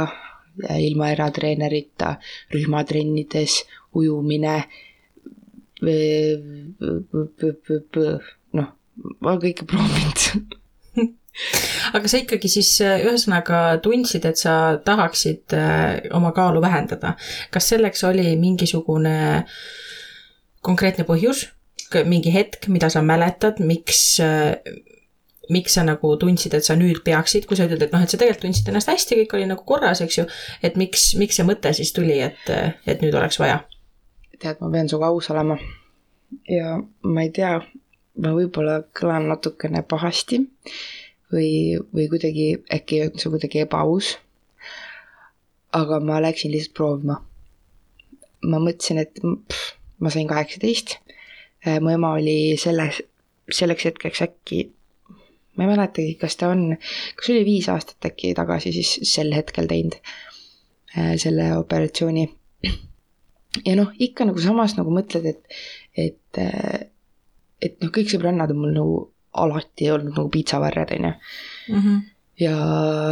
[0.76, 2.14] ilma eratreenerita,
[2.52, 3.62] rühmatrennides,
[3.96, 4.56] ujumine,
[8.60, 8.72] noh,
[9.20, 10.58] ma olen kõike proovinud
[11.96, 17.14] aga sa ikkagi siis ühesõnaga tundsid, et sa tahaksid äh, oma kaalu vähendada.
[17.50, 19.46] kas selleks oli mingisugune
[20.60, 21.46] konkreetne põhjus,
[22.06, 24.20] mingi hetk, mida sa mäletad, miks,
[25.48, 28.18] miks sa nagu tundsid, et sa nüüd peaksid, kui sa ütled, et noh, et sa
[28.20, 30.26] tegelikult tundsid ennast hästi, kõik oli nagu korras, eks ju.
[30.62, 32.50] et miks, miks see mõte siis tuli, et,
[32.86, 33.62] et nüüd oleks vaja?
[34.40, 35.58] tead, ma pean sinuga aus olema.
[36.48, 37.56] ja ma ei tea,
[38.22, 40.42] ma võib-olla kõlan natukene pahasti
[41.32, 44.16] või, või kuidagi, äkki on see kuidagi ebaaus.
[45.72, 47.20] aga ma läksin lihtsalt proovima.
[48.42, 50.98] ma mõtlesin, et pff, ma sain kaheksateist.
[51.80, 53.02] mu ema oli selles,
[53.50, 54.70] selleks hetkeks äkki,
[55.60, 56.70] ma ei mäletagi, kas ta on,
[57.20, 62.24] kas oli viis aastat äkki tagasi siis sel hetkel teinud äh, selle operatsiooni.
[63.68, 65.60] ja noh, ikka nagu samas nagu mõtled, et,
[65.98, 66.40] et,
[67.60, 69.00] et noh, kõik sõbrannad on mul nagu
[69.44, 71.92] alati olnud nagu piitsavarred, on ju.
[72.46, 72.54] ja,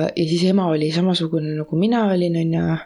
[0.08, 2.78] ja siis ema oli samasugune nagu mina olin, on ju.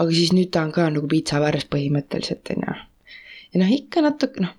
[0.00, 2.78] aga siis nüüd ta on ka nagu piitsavarres põhimõtteliselt, on ju.
[3.50, 4.54] ja noh, ikka natuke noh,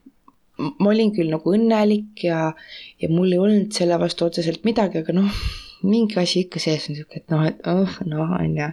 [0.62, 2.52] ma olin küll nagu õnnelik ja,
[3.02, 5.42] ja mul ei olnud selle vastu otseselt midagi, aga noh,
[5.88, 8.70] mingi asi ikka sees on sihuke, et noh, et oh noh, on ju,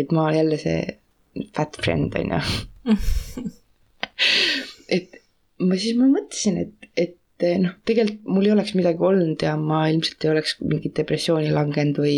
[0.00, 0.80] et ma jälle see
[1.56, 3.46] fat friend, on ju.
[4.96, 5.20] et
[5.60, 9.84] ma siis ma mõtlesin, et, et noh, tegelikult mul ei oleks midagi olnud ja ma
[9.92, 12.16] ilmselt ei oleks mingit depressiooni langenud või,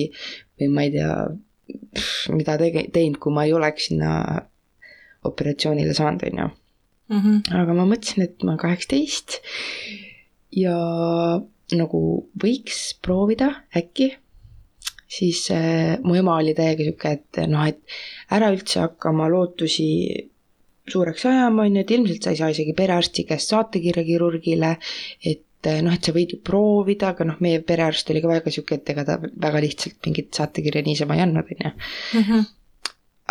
[0.60, 1.12] või ma ei tea,
[2.34, 4.12] mida tege-, teinud, kui ma ei oleks sinna
[5.28, 6.48] operatsioonile saanud, on ju.
[7.08, 9.40] Aga ma mõtlesin, et ma olen kaheksateist
[10.56, 10.78] ja
[11.76, 12.00] nagu
[12.40, 14.12] võiks proovida äkki,
[15.08, 17.80] siis äh, mu ema oli täiega sihuke, et noh, et
[18.34, 19.88] ära üldse hakka oma lootusi
[20.88, 24.74] suureks ajama, on ju, et ilmselt sa ei saa isegi perearsti käest saatekirja kirurgile,
[25.20, 28.52] et eh, noh, et sa võid ju proovida, aga noh, meie perearst oli ka väga
[28.54, 31.74] sihuke, et ega ta väga lihtsalt mingit saatekirja niisama ei andnud, on ju.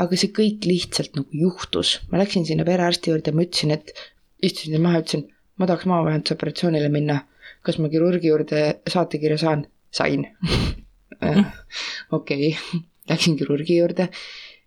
[0.01, 3.93] Aga see kõik lihtsalt nagu juhtus, ma läksin sinna perearsti juurde ja ma ütlesin, et
[4.45, 5.25] istusin maha ütlesin,
[5.57, 7.23] ma tahaks maavahendusoperatsioonile minna.
[7.65, 9.65] kas ma kirurgi juurde saatekirja saan?
[9.91, 10.27] sain.
[12.17, 12.53] okei,
[13.09, 14.07] läksin kirurgi juurde,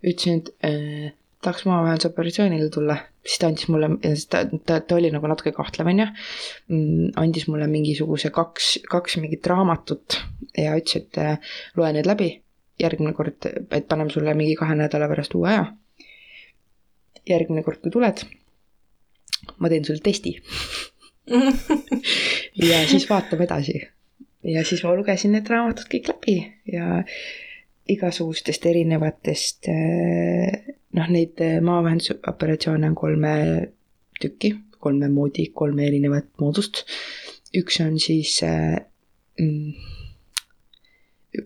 [0.02, 1.12] ütlesin, et äh,
[1.44, 3.92] tahaks maavahendusoperatsioonile tulla, siis ta andis mulle,
[4.32, 6.10] ta, ta, ta oli nagu natuke kahtlev, on ju.
[7.22, 10.20] andis mulle mingisuguse kaks, kaks mingit raamatut
[10.58, 12.34] ja ütles, et äh, loe need läbi
[12.80, 15.66] järgmine kord, et paneme sulle mingi kahe nädala pärast uue aja.
[17.28, 18.24] järgmine kord, kui tuled,
[19.58, 20.34] ma teen sulle testi
[22.70, 23.76] ja siis vaatame edasi.
[24.44, 26.36] ja siis ma lugesin need raamatud kõik läbi
[26.72, 27.02] ja
[27.90, 33.34] igasugustest erinevatest eh, noh, neid eh, maavahendusoperatsioone on kolme
[34.20, 36.84] tükki, kolme moodi, kolme erinevat moodust.
[37.56, 38.76] üks on siis äh,
[39.40, 39.72] mm,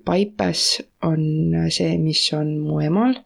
[0.05, 3.19] Paipes on see, mis on mu emal,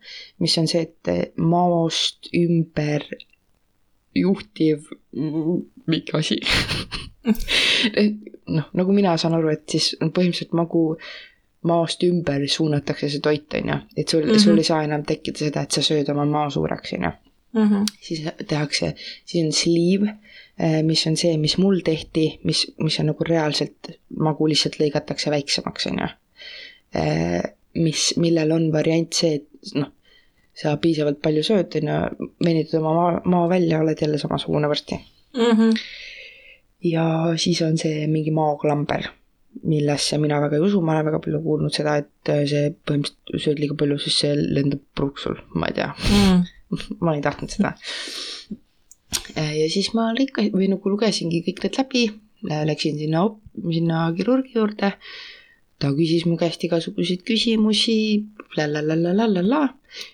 [0.42, 3.06] mis on see, et maost ümber
[4.18, 6.40] juhtiv mingi asi.
[8.56, 10.84] noh, nagu mina saan aru, et siis põhimõtteliselt magu
[11.68, 14.44] maost ümber suunatakse see toit, on ju, et sul mm, -hmm.
[14.44, 17.12] sul ei saa enam tekkida seda, et sa sööd oma mao suureks, on ju.
[18.00, 18.94] siis tehakse,
[19.24, 20.14] siis on sleeve,
[20.84, 25.86] mis on see, mis mul tehti, mis, mis on nagu reaalselt magu lihtsalt lõigatakse väiksemaks,
[25.86, 26.08] on ju.
[26.94, 29.90] mis, millel on variant see, et noh,
[30.58, 34.98] sa piisavalt palju sööd, on ju, venitad oma maa, maa välja, oled jälle samasugune varsti.
[36.84, 37.04] ja
[37.36, 39.10] siis on see mingi maoklamber,
[39.68, 43.62] millesse mina väga ei usu, ma olen väga palju kuulnud seda, et see põhimõtteliselt sööd
[43.62, 46.42] liiga palju, siis see lendab puruks sul, ma ei tea mm.
[47.04, 47.74] ma ei tahtnud seda.
[49.36, 52.04] ja siis ma lõikasin või nagu lugesingi kõik need läbi,
[52.70, 53.24] läksin sinna,
[53.74, 54.94] sinna kirurgi juurde.
[55.78, 58.24] Ta küsis mu käest igasuguseid küsimusi,
[58.56, 59.62] la-la-la-la-la-la-la,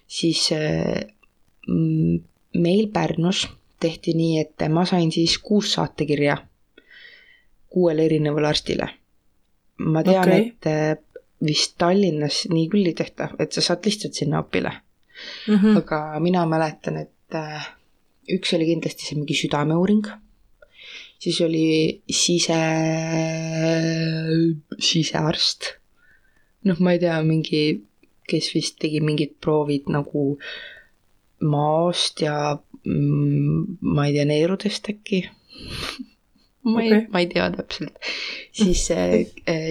[0.07, 2.19] siis mm,
[2.61, 3.47] meil Pärnus
[3.81, 6.37] tehti nii, et ma sain siis kuus saatekirja
[7.69, 8.89] kuuele erinevale arstile.
[9.79, 14.39] ma tean okay., et vist Tallinnas nii küll ei tehta, et sa saad lihtsalt sinna
[14.45, 14.71] apile
[15.49, 15.77] Mhm.
[15.77, 17.67] aga mina mäletan, et äh,
[18.35, 20.07] üks oli kindlasti see mingi südameuuring,
[21.25, 22.61] siis oli sise,
[24.79, 25.75] sisearst.
[26.69, 27.65] noh, ma ei tea, mingi,
[28.29, 30.35] kes vist tegi mingid proovid nagu
[31.45, 35.25] maost ja mm, ma ei tea, neerudest äkki.
[36.73, 38.13] ma ei okay., ma ei tea täpselt.
[38.53, 38.87] siis,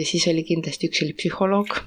[0.09, 1.77] siis oli kindlasti üks oli psühholoog.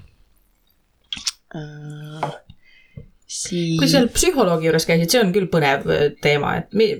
[3.27, 3.79] siis.
[3.81, 6.99] kui seal psühholoogi juures käisid, see on küll põnev äh, teema, et mi-,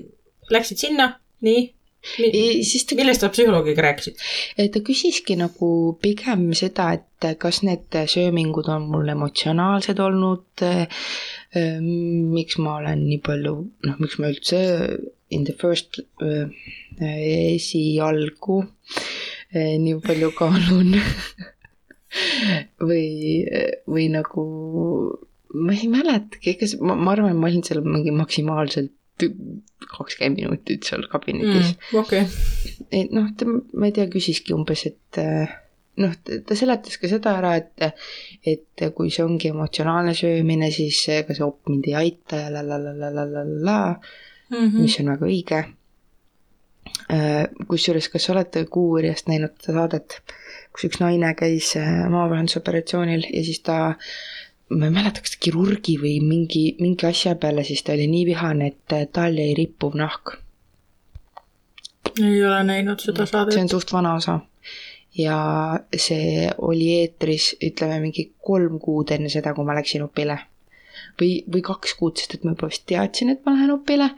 [0.51, 1.11] läksid sinna,
[1.43, 1.65] nii
[2.21, 4.23] mi,, siis ta millest sa psühholoogiga rääkisid?
[4.73, 5.69] ta küsiski nagu
[6.01, 10.65] pigem seda, et kas need söömingud on mul emotsionaalsed olnud,
[12.37, 13.55] miks ma olen nii palju,
[13.89, 14.63] noh, miks ma üldse
[15.29, 16.47] in the first äh,
[17.55, 18.61] esialgu
[19.55, 20.95] äh, nii palju kaalun
[22.89, 23.07] või,
[23.87, 24.45] või nagu
[25.57, 31.05] ma ei mäletagi, see, ma, ma arvan, ma olin seal mingi maksimaalselt kakskümmend minutit seal
[31.11, 32.01] kabinetis mm,.
[32.01, 32.25] Okay.
[32.91, 35.55] et noh, ta, ma ei tea, küsiski umbes, et äh,
[36.03, 38.05] noh, ta seletas ka seda ära, et,
[38.45, 42.63] et kui see ongi emotsionaalne söömine, siis ega see op mind ei aita ja la
[42.65, 43.79] la la la la la la,
[44.53, 44.77] mhm.
[44.81, 45.63] mis on väga õige.
[47.11, 50.21] Äh, kusjuures, kas olete Kuu uurjast näinud seda saadet,
[50.75, 53.77] kus üks naine käis äh, maavahendusoperatsioonil ja siis ta
[54.69, 58.73] ma ei mäleta, kas kirurgi või mingi, mingi asja peale, siis ta oli nii vihane,
[58.73, 60.37] et äh, tal jäi rippuv nahk
[62.23, 63.71] ei ole näinud seda see on saadet.
[63.71, 64.39] suht vana osa.
[65.17, 65.37] ja
[65.97, 70.37] see oli eetris, ütleme mingi kolm kuud enne seda, kui ma läksin opile.
[71.21, 74.11] või, või kaks kuud, sest et ma juba vist teadsin, et ma lähen opile.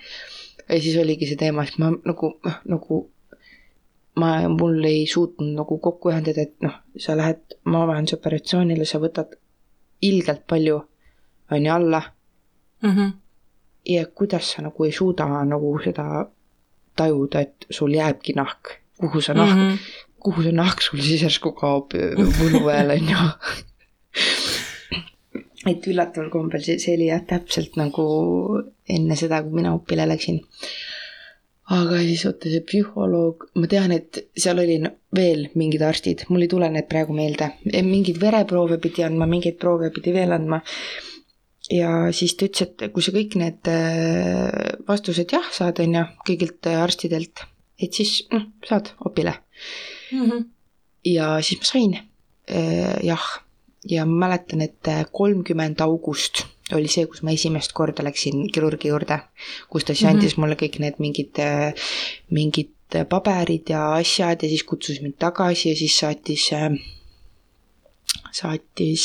[0.70, 2.34] ja siis oligi see teema, et ma nagu,
[2.66, 3.02] nagu
[4.20, 9.39] ma, mul ei suutnud nagu kokku ühendada, et noh, sa lähed maavahendusoperatsioonile, sa võtad
[10.02, 10.82] ilgelt palju,
[11.52, 12.02] on ju, alla
[12.82, 13.10] Mhm.
[13.86, 16.30] ja kuidas sa nagu ei suuda nagu seda
[16.96, 19.70] tajuda, et sul jääbki nahk, kuhu sa nahk mm.
[19.70, 19.78] -hmm.
[20.20, 21.94] kuhu see nahk sul siis järsku kaob
[22.40, 23.18] võlu ajal on ju.
[25.72, 28.06] et üllataval kombel see, see oli jah täpselt nagu
[28.90, 30.40] enne seda, kui mina opile läksin.
[31.70, 34.80] Aga siis oota, see psühholoog, ma tean, et seal oli
[35.16, 39.92] veel mingid arstid, mul ei tule need praegu meelde, mingeid vereproove pidi andma, mingeid proove
[39.94, 40.64] pidi veel andma
[41.70, 46.06] ja siis ta ütles, et kui sa kõik need äh, vastused jah saad, on ju,
[46.28, 47.46] kõigilt äh, arstidelt,
[47.80, 49.38] et siis noh, saad opile.
[50.10, 50.48] Mhm.
[51.06, 53.28] ja siis ma sain äh, jah,
[53.86, 59.20] ja ma mäletan, et kolmkümmend august oli see, kus ma esimest korda läksin kirurgi juurde,
[59.70, 60.16] kus ta siis Mhm.
[60.18, 61.40] andis mulle kõik need mingid,
[62.30, 62.70] mingid
[63.10, 66.50] paberid ja asjad ja siis kutsus mind tagasi ja siis saatis,
[68.32, 69.04] saatis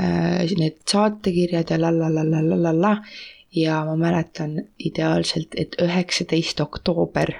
[0.00, 2.94] äh, need saatekirjad ja la la la la la la la
[3.54, 7.34] ja ma mäletan ideaalselt, et üheksateist oktoober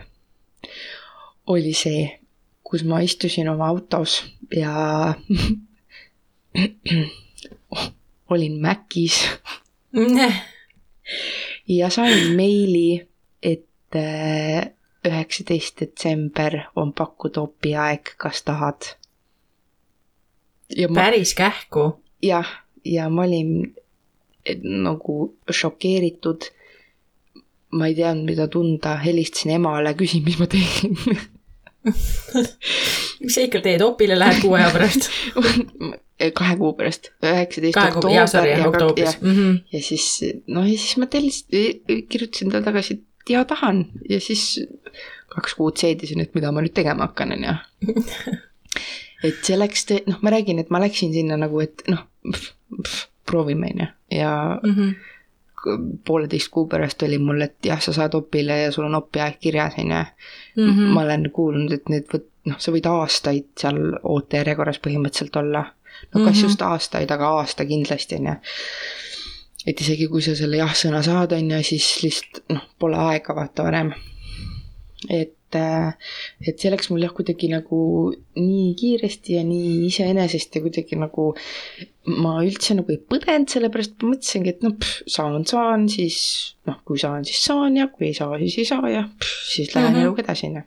[1.47, 2.19] oli see,
[2.63, 4.23] kus ma istusin oma autos
[4.57, 5.15] ja
[8.37, 9.23] olin Macis
[11.69, 13.09] ja sain meili,
[13.43, 14.71] et äh,
[15.07, 18.95] üheksateist detsember on pakkuda opi aeg, kas tahad.
[20.89, 22.03] ma, päris kähku.
[22.23, 22.49] jah,
[22.85, 23.75] ja ma olin
[24.63, 26.51] nagu šokeeritud.
[27.73, 30.99] ma ei teadnud, mida tunda, helistasin emale, küsin, mis ma teen
[33.23, 35.09] mis sa ikka teed, opile lähed kuu aja pärast?
[36.31, 39.19] kahe kuu pärast, üheksateist kuu, jaa, sorry, oktoobris.
[39.21, 39.57] Mhm.
[39.73, 40.07] ja siis
[40.47, 44.61] noh, ja siis ma tellisin, kirjutasin talle tagasi, et jaa, tahan ja siis
[45.33, 47.55] kaks kuud seedisin, et mida ma nüüd tegema hakkan, on ju.
[49.29, 52.05] et see läks, noh, ma räägin, et ma läksin sinna nagu, et noh,
[53.27, 53.87] proovime, on ju,
[54.19, 54.93] ja Mhm.
[56.05, 59.77] pooleteist kuu pärast oli mul, et jah, sa saad opile ja sul on opiaeg kirjas,
[59.79, 60.01] on ju.
[60.67, 60.83] Mhm.
[60.95, 65.65] ma olen kuulnud, et need võt-, noh, sa võid aastaid seal ootejärjekorras põhimõtteliselt olla.
[66.15, 66.43] No kas Mhm.
[66.47, 68.35] just aastaid, aga aasta kindlasti on ju.
[69.67, 73.63] et isegi kui sa selle jah-sõna saad, on ju, siis lihtsalt noh, pole aega vaata
[73.69, 73.93] varem.
[75.11, 75.35] et,
[76.47, 77.79] et see läks mul jah, kuidagi nagu
[78.37, 81.35] nii kiiresti ja nii iseenesest ja kuidagi nagu
[82.23, 84.75] ma üldse nagu ei põdenud, sellepärast ma mõtlesingi, et noh,
[85.07, 88.89] saan, saan, siis noh, kui saan, siis saan ja kui ei saa, siis ei saa
[88.91, 89.95] ja pff, siis lähen Mhm.
[89.95, 90.07] mm -hmm.
[90.07, 90.63] eluga edasi, on ju.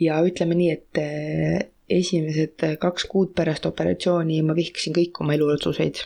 [0.00, 6.02] ja ütleme nii, et esimesed kaks kuud pärast operatsiooni ma vihkasin kõik oma eluotsuseid.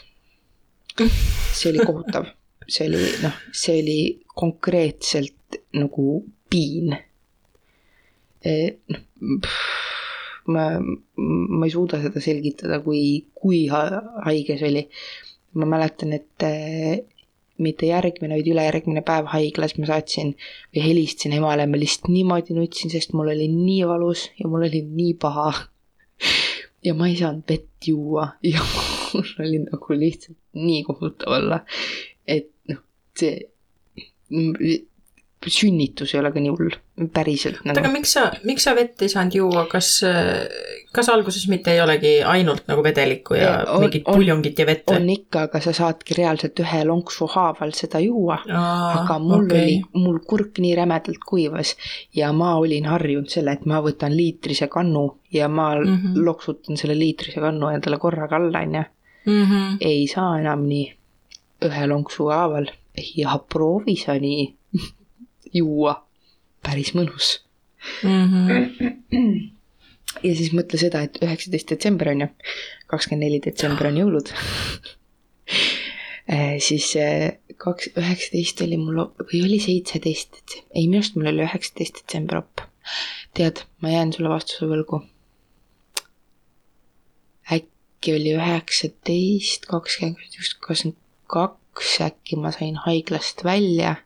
[0.96, 2.30] see oli kohutav,
[2.68, 6.96] see oli noh, see oli konkreetselt nagu piin.
[8.88, 9.02] noh,
[10.52, 14.86] ma, ma ei suuda seda selgitada, kui, kui ha- haige see oli.
[15.56, 16.98] ma mäletan, et eh,
[17.62, 20.34] mitte järgmine, vaid ülejärgmine päev haiglas ma saatsin
[20.74, 24.82] või helistasin emale, ma lihtsalt niimoodi nutsin, sest mul oli nii valus ja mul oli
[24.86, 25.52] nii paha.
[26.84, 28.62] ja ma ei saanud vett juua ja
[29.12, 31.62] mul oli nagu lihtsalt nii kohutav olla.
[32.26, 32.82] et noh,
[33.18, 33.48] see
[35.52, 36.74] sünnitus ei ole ka nii hull,
[37.12, 37.92] päriselt oota, aga nagu.
[37.98, 39.90] miks sa, miks sa vett ei saanud juua, kas,
[40.96, 44.90] kas alguses mitte ei olegi ainult nagu vedelikku ja On- mingit on- puljongit ja vett
[44.94, 48.38] on ikka, aga sa saadki reaalselt ühe lonksu haaval seda juua.
[48.48, 49.62] Aga mul okay.
[49.62, 51.76] oli, mul kurk nii rämedalt kuivas
[52.14, 55.96] ja ma olin harjunud selle, et ma võtan liitrise kannu ja ma mm.
[55.96, 56.24] -hmm.
[56.24, 58.84] loksutan selle liitrise kannu endale korraga alla, onju.
[59.26, 59.76] Mhm.
[59.80, 60.94] ei saa enam nii
[61.66, 62.68] ühe lonksu haaval
[63.16, 64.54] ja proovi sa nii
[65.54, 65.98] juua,
[66.62, 67.40] päris mõnus.
[68.02, 69.56] Mhm.
[70.26, 72.28] ja siis mõtle seda, et üheksateist detsember on ju,
[72.90, 74.32] kakskümmend neli detsember on jõulud.
[76.66, 82.02] siis eh, kaks, üheksateist oli mul või oli seitseteist, ei minu arust mul oli üheksateist
[82.02, 82.64] detsember op.
[83.36, 85.04] tead, ma jään sulle vastuse võlgu.
[87.52, 90.18] äkki oli üheksateist, kakskümmend
[90.60, 90.98] kakskümmend
[91.30, 93.96] kaks, äkki ma sain haiglast välja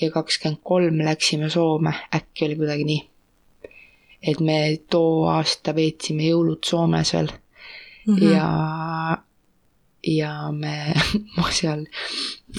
[0.00, 3.00] ja kakskümmend kolm läksime Soome, äkki oli kuidagi nii.
[4.22, 4.58] et me
[4.90, 7.30] too aasta veetsime jõulud Soomes veel
[8.06, 8.22] mm.
[8.32, 8.48] ja,
[10.06, 10.74] ja me,
[11.36, 11.86] ma seal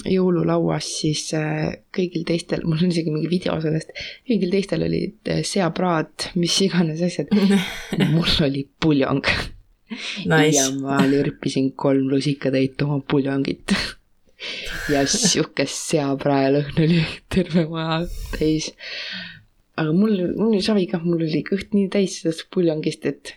[0.06, 3.92] jõululauas siis äh, kõigil teistel, mul on isegi mingi video sellest,
[4.28, 7.32] kõigil teistel olid äh, seapraad, mis iganes asjad,
[8.14, 13.74] mul oli puljong ja Nice, ma lürpisin kolm lusikatäit oma puljongit.
[14.92, 18.00] ja siukest seapraelõhn oli terve maja
[18.36, 18.70] täis.
[19.76, 23.34] aga mul, mul oli savi kah, mul oli kõht nii täis sellest puljongist, et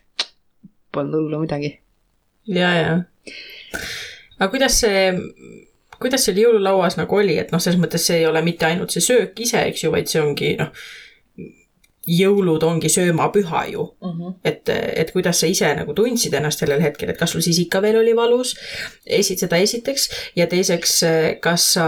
[0.93, 1.76] polnud hullu midagi.
[2.47, 2.95] ja, ja.
[4.39, 5.06] aga kuidas see,
[5.99, 9.04] kuidas seal jõululauas nagu oli, et noh, selles mõttes see ei ole mitte ainult see
[9.04, 10.72] söök ise, eks ju, vaid see ongi noh,
[12.08, 14.34] jõulud ongi söömapüha ju Mm -hmm.
[14.43, 17.82] et, et kuidas sa ise nagu tundsid ennast sellel hetkel, et kas sul siis ikka
[17.82, 18.56] veel oli valus,
[19.06, 21.04] esi-, seda esiteks ja teiseks,
[21.39, 21.88] kas sa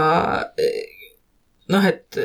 [1.68, 2.18] noh, et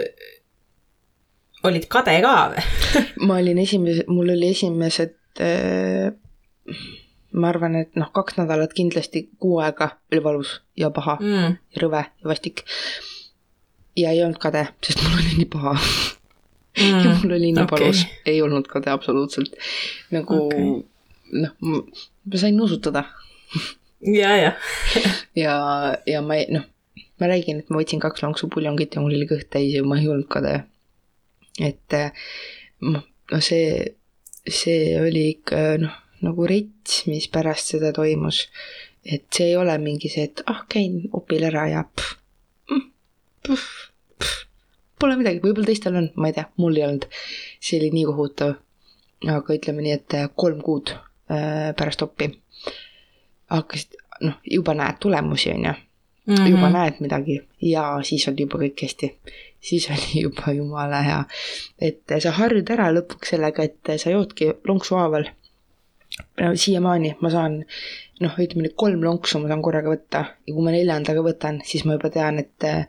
[1.64, 2.64] olid kade ka või?
[3.28, 6.12] ma olin esimese, mul oli esimesed äh,
[7.32, 11.60] ma arvan, et noh, kaks nädalat kindlasti kuu aega oli valus ja paha mm.
[11.76, 12.66] Ja rõve ja vastik.
[13.98, 15.76] ja ei olnud kade, sest mul oli nii paha
[16.78, 17.04] mm.
[17.06, 17.80] ja mul oli nii okay.
[17.80, 19.56] valus, ei olnud kade absoluutselt.
[20.12, 20.70] nagu okay.
[21.44, 23.06] noh, ma sain nuusutada
[24.02, 24.52] ja, ja,
[25.44, 25.56] ja,
[26.08, 26.68] ja ma ei noh,
[27.22, 30.00] ma räägin, et ma võtsin kaks lonksu puljongit ja mul oli kõht täis ja ma
[30.00, 30.62] ei olnud kade.
[31.62, 31.98] et
[32.82, 33.98] noh, no see,
[34.48, 38.48] see oli ikka noh, nagu rets, mis pärast seda toimus.
[39.06, 42.18] et see ei ole mingi see, et ah, käin opil ära ja pff,
[42.70, 42.88] mm,
[43.46, 43.70] pff,
[44.18, 44.48] pff,
[45.02, 47.08] pole midagi, võib-olla teistel on, ma ei tea, mul ei olnud.
[47.60, 48.56] see oli nii kohutav.
[49.30, 52.32] aga ütleme nii, et eh, kolm kuud äh, pärast opi
[53.52, 55.80] hakkasid, noh, juba näed tulemusi, on ju
[56.48, 59.10] juba näed midagi ja siis oli juba kõik hästi.
[59.60, 61.24] siis oli juba jumala hea.
[61.82, 65.26] et sa harjud ära lõpuks sellega, et sa joodki lonksu haaval.
[66.42, 67.64] no siiamaani ma saan,
[68.22, 71.86] noh, ütleme nüüd kolm lonksu ma saan korraga võtta ja kui ma neljandaga võtan, siis
[71.86, 72.86] ma juba tean, et äh,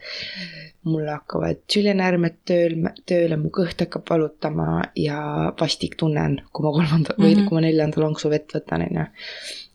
[0.84, 2.74] mul hakkavad sülenäärmed tööl,
[3.06, 5.18] tööle, mu kõht hakkab valutama ja
[5.60, 7.24] vastik tunnen, kui ma kolmanda mm -hmm.
[7.24, 7.48] või Mhm.
[7.48, 9.06] kui ma neljanda lonksu vett võtan, on ju.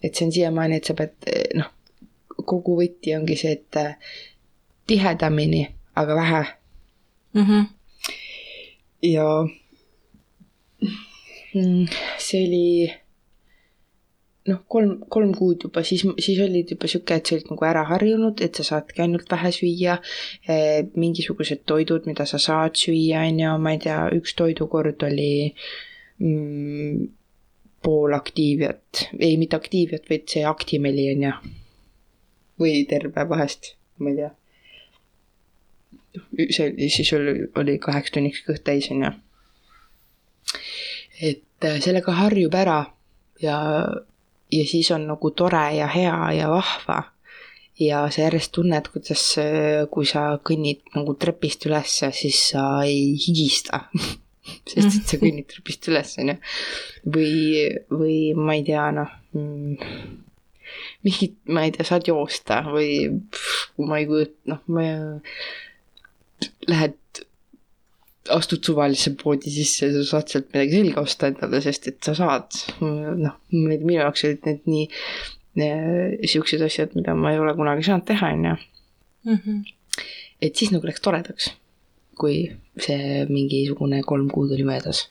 [0.03, 1.11] et see on siiamaani, et sa pead
[1.55, 1.69] noh,
[2.45, 3.95] kogu võti ongi see, et äh,
[4.87, 6.45] tihedamini, aga vähe
[7.33, 7.65] Mhm.
[9.01, 9.47] ja
[11.53, 11.85] mm,
[12.17, 12.93] see oli
[14.47, 17.83] noh, kolm, kolm kuud juba, siis, siis olid juba sihuke, et sa olid nagu ära
[17.89, 19.97] harjunud, et sa saadki ainult vähe süüa
[20.47, 20.87] eh,.
[20.95, 25.29] mingisugused toidud, mida sa saad süüa, on ju, ma ei tea, üks toidukord oli
[26.23, 27.07] mm,
[27.83, 31.37] pool aktiiviat, ei mitte aktiiviat, vaid see Actimeli on ju.
[32.57, 34.31] või terve vahest, ma ei tea.
[36.49, 39.15] see oli, siis oli, oli kaheks tunniks kõht täis, on ju.
[41.33, 42.85] et äh, sellega harjub ära
[43.41, 43.57] ja,
[44.51, 47.03] ja siis on nagu tore ja hea ja vahva.
[47.79, 49.23] ja sa järjest tunned, kuidas,
[49.93, 53.83] kui sa kõnnid nagu trepist ülesse, siis sa ei higista.
[54.69, 56.37] sest et sa kõnnid trepist üles, on ju.
[57.17, 57.35] või,
[57.91, 60.15] või ma ei tea, noh mm,
[61.05, 62.91] mingit, ma ei tea, saad joosta või
[63.31, 64.95] pff, ma ei kujuta, noh, ma ei
[66.67, 66.97] lähed,
[68.33, 72.15] astud suvalisse poodi sisse ja sa saad sealt midagi selga osta endale, sest et sa
[72.17, 72.59] saad.
[72.81, 78.07] noh, minu jaoks olid need nii äh, siuksed asjad, mida ma ei ole kunagi saanud
[78.07, 78.57] teha, on ju.
[79.27, 79.61] Mhm.
[80.41, 81.49] et siis nagu läks toredaks,
[82.15, 82.43] kui
[82.79, 85.07] see mingisugune kolm kuud oli möödas.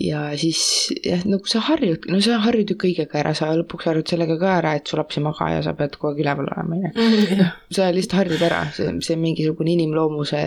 [0.00, 4.08] ja siis jah, nagu sa harjud, no sa harjud ju kõigega ära, sa lõpuks harjud
[4.08, 6.80] sellega ka ära, et su laps ei maga ja sa pead kogu aeg üleval olema,
[6.96, 10.42] on ju jah, sa lihtsalt harjud ära, see, see mingisugune inimloomuse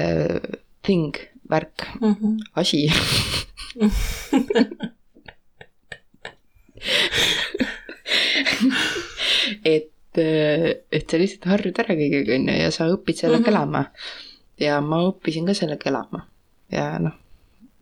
[0.84, 1.16] thing,
[1.50, 2.38] värk, Mhm.
[2.56, 2.88] asi.
[9.66, 13.54] et, et sa lihtsalt harjud ära kõigega, on ju, ja sa õpid sellega Mhm.
[13.54, 13.86] elama.
[14.58, 16.22] ja ma õppisin ka sellega elama
[16.72, 17.12] ja noh,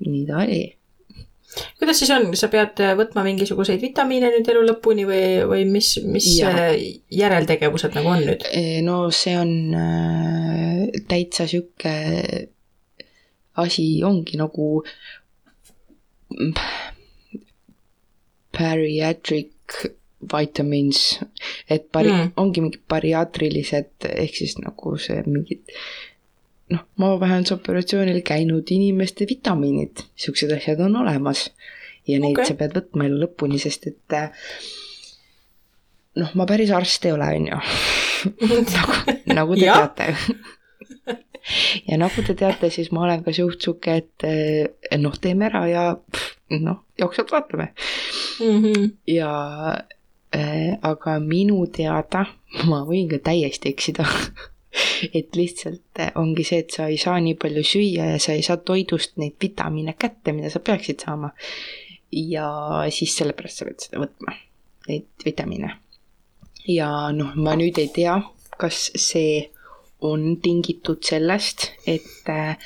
[0.01, 0.61] nii ta oli.
[1.78, 6.32] kuidas siis on, sa pead võtma mingisuguseid vitamiine nüüd elu lõpuni või, või mis, mis
[6.39, 6.49] Jaa.
[6.49, 8.41] äh, järeltegevused nagu on nüüd?
[8.88, 11.93] no see on äh, täitsa sihuke
[13.58, 14.84] asi ongi nagu
[18.54, 19.51] bariatric
[20.34, 21.20] vitamins,
[21.70, 22.22] et pari- Mm.
[22.22, 25.62] mm., ongi mingid bariaatrilised ehk siis nagu see mingid
[26.70, 31.51] noh, maavähendusoperatsioonil käinud inimeste vitamiinid, siuksed asjad on olemas.
[32.08, 32.45] ja neid okay.
[32.45, 34.32] sa pead võtma elu lõpuni, sest et äh,
[36.20, 37.60] noh, ma päris arst ei ole, on ju.
[38.76, 38.97] nagu,
[39.32, 40.10] nagu te teate.
[41.88, 45.66] Ja nagu te teate, siis ma olen ka suht sihuke, et eh, noh, teeme ära
[45.68, 45.86] ja
[46.60, 47.74] noh, jooksvalt vaatame.
[48.39, 48.89] Mhm.
[49.08, 49.32] ja
[50.36, 52.26] äh, aga minu teada,
[52.70, 54.06] ma võin ka täiesti eksida,
[55.18, 58.46] et lihtsalt äh, ongi see, et sa ei saa nii palju süüa ja sa ei
[58.46, 61.34] saa toidust neid vitamiine kätte, mida sa peaksid saama.
[62.14, 62.48] ja
[62.94, 64.36] siis sellepärast sa pead seda võtma,
[64.88, 65.76] neid vitamiine.
[66.70, 68.20] ja noh, ma nüüd ei tea,
[68.58, 69.50] kas see
[70.04, 72.58] on tingitud sellest, et äh,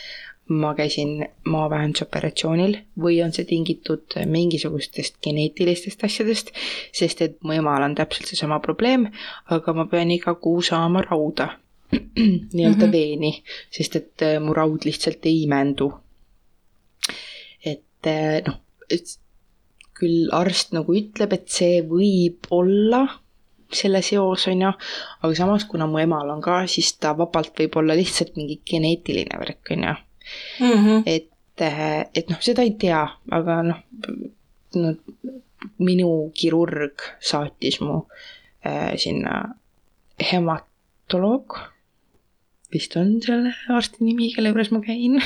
[0.47, 6.51] ma käisin maavähendusoperatsioonil või on see tingitud mingisugustest geneetilistest asjadest,
[6.95, 9.07] sest et mu emal on täpselt seesama probleem,
[9.51, 11.49] aga ma pean iga kuu saama rauda,
[12.55, 12.91] nii-öelda mm -hmm.
[12.91, 15.91] veeni, sest et äh, mu raud lihtsalt ei imendu.
[17.65, 18.59] et äh, noh,
[19.97, 23.07] küll arst nagu ütleb, et see võib olla
[23.73, 24.73] selle seos on ju,
[25.21, 29.39] aga samas, kuna mu emal on ka, siis ta vabalt võib olla lihtsalt mingi geneetiline
[29.39, 29.95] värk on ju
[30.59, 31.03] Mhm.
[31.05, 31.29] et,
[32.13, 33.01] et noh, seda ei tea,
[33.31, 33.79] aga noh
[34.75, 34.93] no,,
[35.81, 38.01] minu kirurg saatis mu
[38.65, 39.39] äh, sinna
[40.31, 41.57] hematoloog,
[42.73, 45.21] vist on selle arsti nimi, kelle juures ma käin.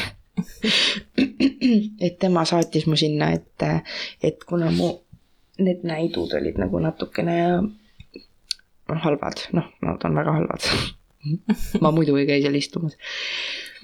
[2.06, 3.66] et tema saatis mu sinna, et,
[4.24, 4.94] et kuna mu
[5.62, 7.38] need näidud olid nagu natukene
[9.00, 10.68] halvad, noh, nad on väga halvad.
[11.84, 12.96] ma muidu ei käi seal istumas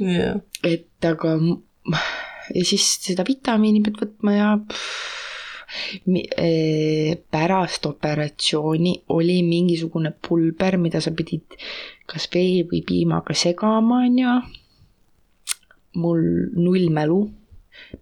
[0.02, 0.40] jah.
[0.66, 1.36] et aga
[2.56, 4.50] ja siis seda vitamiini pead võtma ja
[6.38, 11.58] eh, pärast operatsiooni oli mingisugune pulber, mida sa pidid
[12.08, 14.38] kas vee või piimaga segama, on ju.
[15.98, 16.24] mul
[16.56, 17.24] null mälu,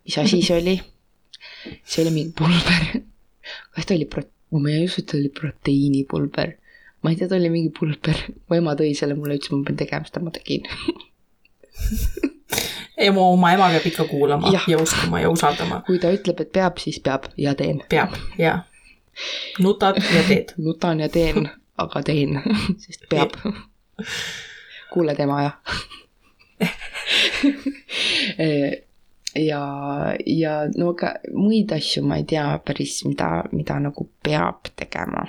[0.03, 0.76] mis asi see oli?
[1.84, 3.01] see oli mingi pulber.
[3.74, 4.30] kas ta oli pro-,
[4.60, 6.56] ma ei usu, et ta oli proteiinipulber.
[7.06, 9.78] Ma ei tea, ta oli mingi pulber, mu ema tõi selle mulle, ütles, ma pean
[9.84, 10.66] tegema seda, ma tegin
[12.97, 14.64] ei, mu oma ema peab ikka kuulama Jah.
[14.68, 15.82] ja uskuma ja usaldama.
[15.88, 17.84] kui ta ütleb, et peab, siis peab ja teen.
[17.89, 18.64] peab, jaa.
[19.60, 20.56] nutad ja teed.
[20.66, 22.41] nutan ja teen, aga teen,
[22.84, 23.36] sest peab.
[24.93, 25.56] kuule tema jah.
[29.36, 29.64] ja,
[30.26, 35.28] ja no aga muid asju ma ei tea päris, mida, mida nagu peab tegema.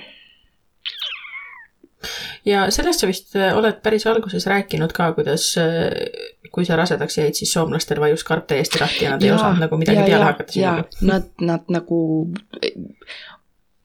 [2.45, 5.93] Ja sellest sa vist äh, oled päris alguses rääkinud ka, kuidas äh,
[6.51, 9.79] kui sa rasedaks jäid, siis soomlastel vajus karp täiesti lahti ja nad ei osanud nagu
[9.81, 11.09] midagi peale hakata ja sinuga.
[11.11, 11.99] nad, nad nagu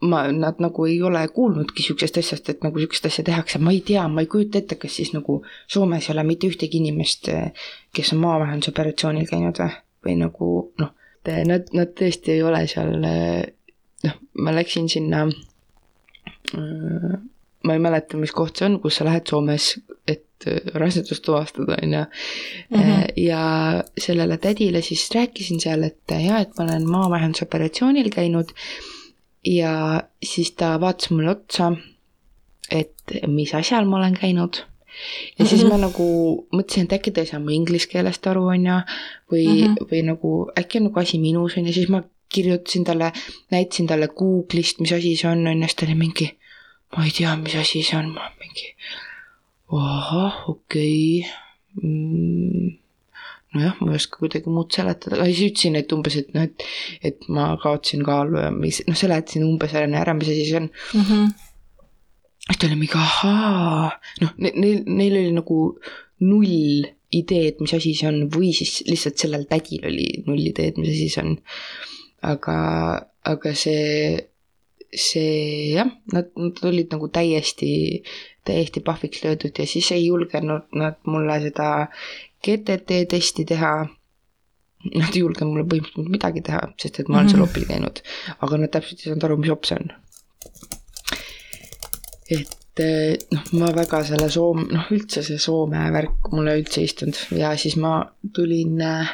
[0.03, 3.81] ma, nad nagu ei ole kuulnudki siuksest asjast, et nagu siukest asja tehakse, ma ei
[3.87, 5.41] tea, ma ei kujuta ette, kas siis nagu
[5.71, 7.31] Soomes ei ole mitte ühtegi inimest,
[7.95, 10.53] kes on maavähendusoperatsioonil käinud või, või nagu
[10.83, 10.95] noh,
[11.49, 12.97] nad, nad tõesti ei ole seal,
[14.07, 15.27] noh, ma läksin sinna,
[17.65, 21.93] ma ei mäleta, mis koht see on, kus sa lähed Soomes, et rasedust tuvastada, on
[21.93, 22.05] ju.
[22.71, 23.05] Mhm.
[23.17, 28.51] ja sellele tädile siis rääkisin seal, et jaa, et ma olen maavähendusoperatsioonil käinud
[29.47, 31.73] ja siis ta vaatas mulle otsa,
[32.71, 32.95] et
[33.27, 34.63] mis asjal ma olen käinud.
[35.39, 36.07] ja siis ma nagu
[36.53, 38.81] mõtlesin, et äkki ta ei saa mu inglise keelest aru, on ju,
[39.33, 39.73] või mm, Mhm.
[39.73, 39.87] -hmm.
[39.91, 43.13] või nagu äkki on nagu asi minus, on ju, siis ma kirjutasin talle,
[43.51, 46.29] näitasin talle Google'ist, mis asi see on, on ju, siis ta oli mingi,
[46.97, 48.69] ma ei tea, mis asi see on, ma mingi,
[49.73, 51.89] ahah, okei okay.
[51.89, 52.71] mm,.
[53.55, 56.67] nojah, ma ei oska kuidagi muud seletada, aga siis ütlesin, et umbes, et noh, et,
[57.05, 60.71] et ma kaotasin kaalu ja mis, noh, seletasin umbes ära, mis asi see on.
[60.99, 61.33] Mhm.
[62.47, 63.93] siis ta oli mingi ahaa,
[64.25, 65.61] noh, neil, neil oli nagu
[66.27, 70.93] null ideed, mis asi see on või siis lihtsalt sellel tädil oli null ideed, mis
[70.95, 71.35] asi see on.
[72.23, 72.57] aga,
[73.27, 74.21] aga see,
[74.93, 78.03] see jah, nad, nad olid nagu täiesti,
[78.45, 81.89] täiesti pahviks löödud ja siis ei julgenud nad mulle seda
[82.45, 83.73] GTT testi teha.
[84.83, 87.51] Nad ei julgenud mulle põhimõtteliselt midagi teha, sest et ma olen seal Mhm.
[87.51, 88.03] opil käinud,
[88.43, 89.93] aga nad täpselt ei saanud aru, mis op see on
[92.33, 96.89] et eh, noh, ma väga selle Soome, noh üldse see Soome värk mulle üldse ei
[96.89, 97.99] istunud ja siis ma
[98.35, 99.13] tulin äh,.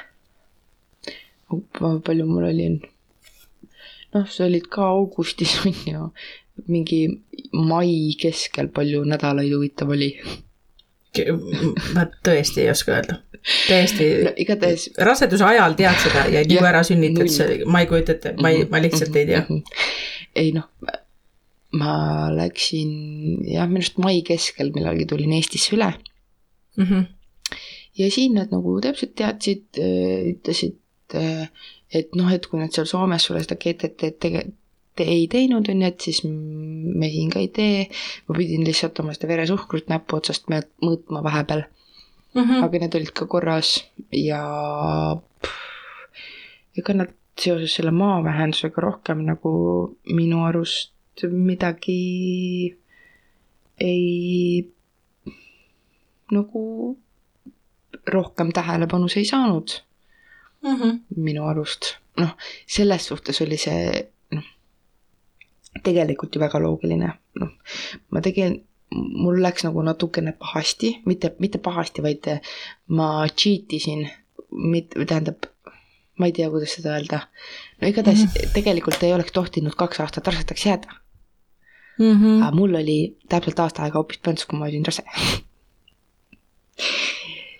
[2.05, 2.69] palju mul oli?
[4.15, 6.11] noh, sa olid ka augustis on ju,
[6.67, 7.03] mingi
[7.53, 10.13] mai keskel, palju nädalaid huvitav oli.
[11.97, 13.19] ma tõesti ei oska öelda.
[13.67, 14.89] täiesti no igatahes.
[15.09, 18.67] raseduse ajal tead seda ja nii kui ära sünnitad, ma ei kujuta ette, ma ei,
[18.71, 19.45] ma lihtsalt ei tea.
[20.39, 20.69] ei noh,
[21.79, 21.95] ma
[22.35, 22.93] läksin
[23.49, 25.91] jah, minu arust mai keskel millalgi tulin Eestisse üle
[26.77, 26.85] mm.
[26.85, 27.05] -hmm.
[27.99, 30.79] ja siin nad nagu täpselt teadsid, ütlesid,
[31.15, 31.49] äh,
[31.95, 34.47] et noh, et kui nad seal Soomes sulle seda GTT tege-,
[34.99, 37.89] te ei teinud, on ju, et siis me siin ka ei tee.
[38.29, 41.67] ma pidin lihtsalt oma seda veresuhkrut näpu otsast mõõtma vahepeal
[42.35, 42.65] Mm -hmm.
[42.65, 44.43] aga need olid ka korras ja
[45.43, 45.55] pff,
[46.79, 49.53] ega nad seoses selle maavähendusega rohkem nagu
[50.19, 50.93] minu arust
[51.33, 52.77] midagi
[53.81, 54.69] ei
[56.31, 56.99] nagu
[58.07, 59.69] rohkem tähelepanu see ei saanud
[60.63, 60.99] Mm -hmm.
[61.17, 61.97] minu arust.
[62.17, 62.31] noh,
[62.67, 64.47] selles suhtes oli see noh,
[65.83, 67.53] tegelikult ju väga loogiline, noh,
[68.11, 72.27] ma tegin, mul läks nagu natukene pahasti, mitte, mitte pahasti, vaid
[72.87, 74.09] ma cheat isin,
[74.51, 75.47] mitte, tähendab,
[76.19, 77.21] ma ei tea, kuidas seda öelda.
[77.81, 78.55] no igatahes mm -hmm.
[78.55, 80.99] tegelikult ei oleks tohtinud kaks aastat rasedaks jääda
[81.99, 82.43] Mm -hmm.
[82.43, 85.03] aga mul oli täpselt aasta aega hoopis pönts, kui ma olin rase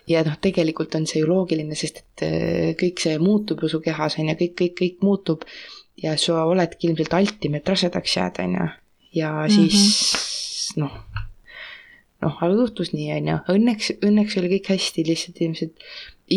[0.09, 3.81] ja noh, tegelikult on see ju loogiline, sest et äh, kõik see muutub ju su
[3.85, 5.45] kehas, on ju, kõik, kõik, kõik muutub
[5.99, 8.69] ja sa oledki ilmselt altim, et rasedaks jääda, on ju.
[9.21, 9.75] ja siis
[10.75, 10.85] mm -hmm.
[10.85, 11.25] noh,
[12.23, 15.87] noh, aga juhtus nii, on ju, õnneks, õnneks oli kõik hästi, lihtsalt ilmselt,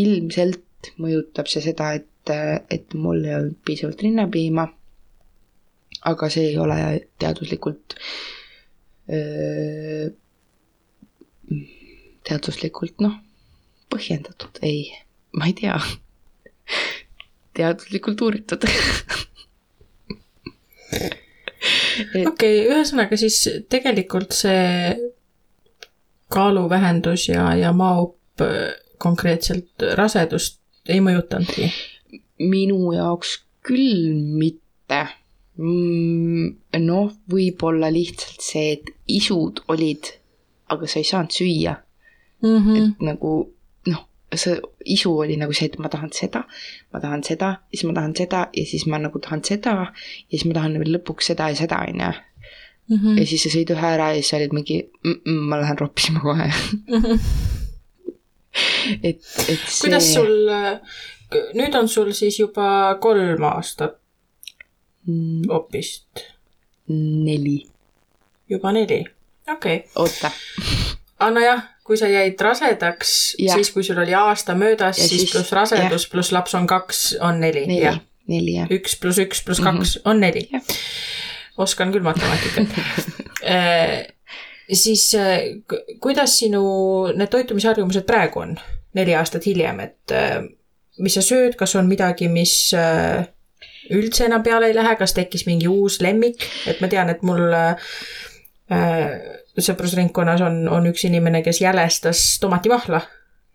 [0.02, 2.32] ilmselt mõjutab see seda, et,
[2.70, 4.68] et mul ei olnud piisavalt rinnapiima.
[6.02, 6.76] aga see ei ole
[7.18, 7.94] teaduslikult
[9.12, 10.10] öö,
[12.26, 13.20] teaduslikult noh,
[13.92, 14.86] põhjendatud, ei,
[15.36, 15.78] ma ei tea.
[17.56, 18.64] teaduslikult uuritud
[22.16, 23.38] okei okay,, ühesõnaga siis
[23.70, 24.96] tegelikult see
[26.32, 28.72] kaaluvähendus ja, ja maaupp äh,
[29.02, 31.70] konkreetselt rasedust ei mõjutanudki?
[32.42, 35.02] minu jaoks küll mitte.
[36.82, 40.08] noh, võib-olla lihtsalt see, et isud olid,
[40.72, 41.74] aga sa ei saanud süüa
[42.42, 42.56] mm.
[42.56, 42.78] -hmm.
[42.78, 43.32] et nagu
[44.40, 44.58] see
[44.94, 46.44] isu oli nagu see, et ma tahan seda,
[46.92, 50.46] ma tahan seda, siis ma tahan seda ja siis ma nagu tahan seda ja siis
[50.48, 52.12] ma tahan veel lõpuks seda ja seda, on ju.
[52.92, 55.60] Mm ja siis sa sõid ühe ära ja siis sa olid mingi mm, -mm, ma
[55.60, 57.18] lähen roppisima kohe -hmm.
[59.08, 59.80] et, et see.
[59.80, 60.50] kuidas sul,
[61.54, 64.02] nüüd on sul siis juba kolm aastat
[65.02, 66.20] Mm, opist,
[66.86, 67.66] neli,
[68.46, 69.00] juba neli,
[69.50, 69.88] okei okay.
[69.96, 70.30] oota,
[71.22, 75.32] aga nojah, kui sa jäid rasedaks, siis kui sul oli aasta möödas, Ja siis siis-
[75.34, 77.98] pluss rasedus pluss laps on kaks, on neli, neli jah.
[78.28, 78.70] neli jah.
[78.70, 80.48] üks pluss üks pluss kaks on neli.
[81.58, 82.68] Oskan küll matemaatikat.
[84.72, 86.62] Siis äh, ku- kuidas sinu
[87.18, 88.54] need toitumisharjumused praegu on,
[88.96, 90.38] neli aastat hiljem, et äh,
[91.02, 93.26] mis sa sööd, kas on midagi, mis äh,
[93.92, 97.42] üldse enam peale ei lähe, kas tekkis mingi uus lemmik, et ma tean, et mul
[97.52, 97.74] äh,
[99.58, 103.02] sõprusringkonnas on, on üks inimene, kes jälestas tomatimahla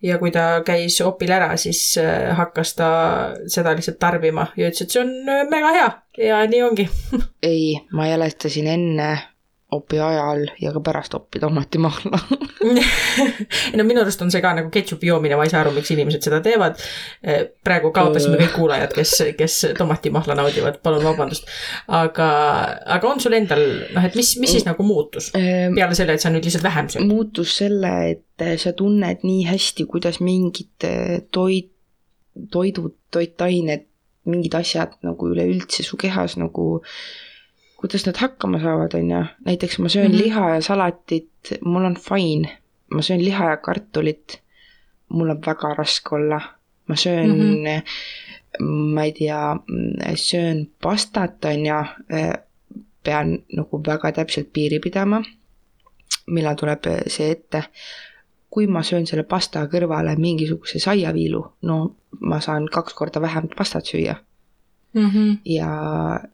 [0.03, 2.89] ja kui ta käis opil ära, siis äh, hakkas ta
[3.49, 5.89] seda lihtsalt tarbima ja ütles, et see on äh, mega hea
[6.27, 6.87] ja nii ongi.
[7.51, 9.09] ei, ma jälestasin enne
[9.71, 12.19] opi ajal ja ka pärast oppi tomatimahla
[13.77, 16.23] no minu arust on see ka nagu ketšupi joomine, ma ei saa aru, miks inimesed
[16.23, 16.79] seda teevad.
[17.67, 21.51] praegu kaotasime kõik kuulajad, kes, kes tomatimahla naudivad, palun vabandust.
[21.99, 22.29] aga,
[22.97, 26.31] aga on sul endal noh, et mis, mis siis nagu muutus peale selle, et sa
[26.31, 27.11] nüüd lihtsalt vähem sööd?
[27.11, 31.73] muutus selle, et sa tunned nii hästi, kuidas mingid eh, toit,
[32.53, 33.87] toidud, toitained,
[34.27, 36.77] mingid asjad nagu üleüldse su kehas nagu
[37.77, 40.17] kuidas nad hakkama saavad, on ju, näiteks ma söön mm.
[40.17, 40.23] -hmm.
[40.23, 41.29] liha ja salatit,
[41.65, 42.57] mul on fine,
[42.93, 44.41] ma söön liha ja kartulit,
[45.09, 46.41] mul on väga raske olla,
[46.87, 47.65] ma söön mm, Mhm.
[47.65, 48.93] -hmm.
[48.93, 49.57] ma ei tea,
[50.15, 51.83] söön pastat, on ju,
[53.03, 55.23] pean nagu väga täpselt piiri pidama,
[56.27, 57.63] millal tuleb see ette.
[58.49, 63.85] kui ma söön selle pasta kõrvale mingisuguse saiaviilu, no ma saan kaks korda vähem pastat
[63.85, 64.15] süüa
[64.97, 65.37] Mm -hmm.
[65.45, 65.69] ja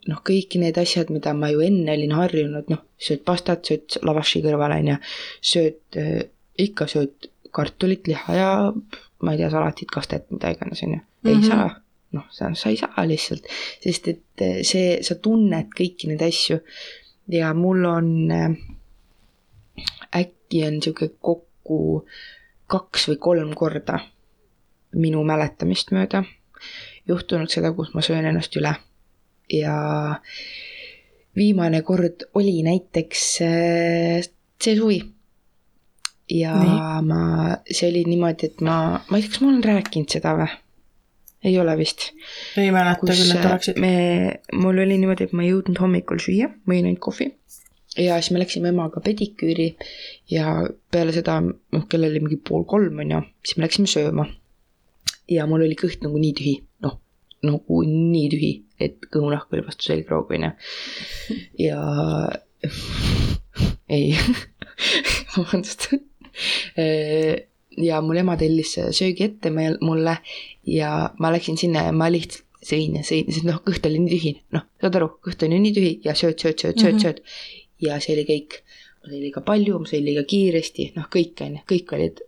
[0.07, 4.41] noh, kõik need asjad, mida ma ju enne olin harjunud, noh, sööd pastat, sööd lavaši
[4.45, 4.97] kõrvale, on ju,
[5.51, 6.23] sööd äh,,
[6.57, 8.73] ikka sööd kartulit, liha ja
[9.21, 11.43] ma ei tea, salatit, kastet, mida iganes, on ju, ei Mhm.
[11.47, 11.79] saa.
[12.13, 13.47] noh, sa, sa ei saa lihtsalt,
[13.81, 16.59] sest et äh, see, sa tunned kõiki neid asju
[17.27, 18.51] ja mul on äh,
[20.15, 22.05] äkki on niisugune kokku
[22.67, 23.99] kaks või kolm korda
[24.93, 26.23] minu mäletamist mööda
[27.07, 28.75] juhtunud seda, kus ma söön ennast üle.
[29.51, 29.75] ja
[31.35, 34.29] viimane kord oli näiteks äh,
[34.63, 35.01] see suvi.
[36.29, 37.05] ja Nii.
[37.07, 37.23] Ma,
[37.69, 40.51] see oli niimoodi, et ma, ma ei tea, kas ma olen rääkinud seda või?
[41.43, 42.11] ei ole vist.
[42.57, 43.79] ei mäleta küll, et äh, oleksid.
[43.83, 43.93] me,
[44.53, 47.33] mul oli niimoodi, et ma ei jõudnud hommikul süüa, ma jõin ainult kohvi.
[47.99, 49.73] ja siis me läksime emaga pediküüri
[50.31, 50.55] ja
[50.91, 54.29] peale seda, noh, kell oli mingi pool kolm, on ju, siis me läksime sööma.
[55.29, 56.55] ja mul oli kõht nagu nii tühi,
[57.43, 60.53] nagu nii tühi, et kõhunahk oli vastu selgroogu, on ju.
[61.65, 61.79] ja
[63.95, 64.13] ei
[65.35, 65.89] vabandust
[67.77, 70.17] ja mul ema tellis söögi ette meil, mulle
[70.69, 74.13] ja ma läksin sinna ja ma lihtsalt sõin ja sõin, sest noh, kõht oli nii
[74.13, 76.99] tühi, noh, saad aru, kõht on ju nii tühi ja sööd, sööd, sööd, sööd mm,
[76.99, 77.03] -hmm.
[77.03, 77.19] sööd.
[77.83, 78.59] ja see oli kõik,
[79.01, 82.21] ma sõin liiga palju, ma sõin liiga kiiresti, noh, kõik on ju, kõik olid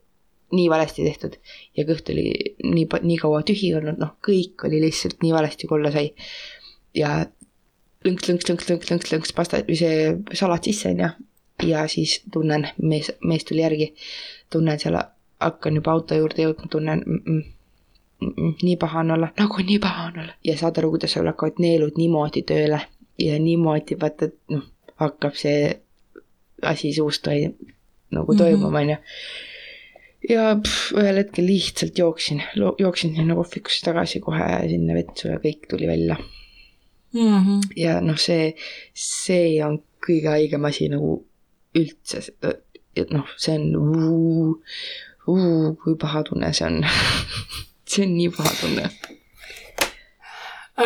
[0.55, 1.37] nii valesti tehtud
[1.77, 2.27] ja kõht oli
[2.63, 6.11] nii, nii kaua tühi olnud, noh, kõik oli lihtsalt nii valesti, kui olla sai.
[6.95, 7.15] ja
[8.05, 11.09] lõnks, lõnks, lõnks, lõnks, lõnks, lõnks pasta või see salat sisse, on ju.
[11.71, 13.91] ja siis tunnen, mees, mees tuli järgi,
[14.53, 14.97] tunnen seal,
[15.43, 20.09] hakkan juba auto juurde jõudma, tunnen mm, -mm, nii paha on olla, nagu nii paha
[20.11, 20.37] on olla.
[20.43, 22.81] ja saad aru, kuidas sul hakkavad neelud niimoodi tööle
[23.19, 24.63] ja niimoodi vaata, et noh,
[25.01, 25.73] hakkab see
[26.61, 27.49] asi suust toi,
[28.11, 28.37] nagu mhm.
[28.37, 28.97] toimuma, on ju.
[30.30, 32.43] Ja pff, ühel hetkel lihtsalt jooksin,
[32.80, 36.17] jooksin sinna kohvikusse tagasi kohe sinna vetsu ja kõik tuli välja
[37.13, 37.39] mm.
[37.45, 37.59] -hmm.
[37.76, 38.53] ja noh, see,
[38.93, 41.17] see on kõige haigem asi nagu
[41.76, 42.21] üldse,
[42.95, 44.55] et noh, see on,
[45.84, 46.86] kui paha tunne see on
[47.89, 48.89] see on nii paha tunne.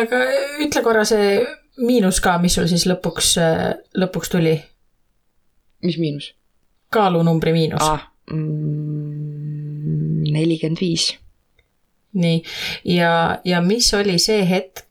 [0.00, 0.22] aga
[0.64, 1.40] ütle korra see
[1.80, 3.34] miinus ka, mis sul siis lõpuks,
[3.96, 4.56] lõpuks tuli?
[5.86, 6.32] mis miinus?
[6.90, 8.08] kaalunumbri miinus ah,.
[8.30, 11.18] Mm, nelikümmend mm, viis.
[12.12, 12.42] nii,
[12.84, 14.84] ja, ja mis oli see hetk,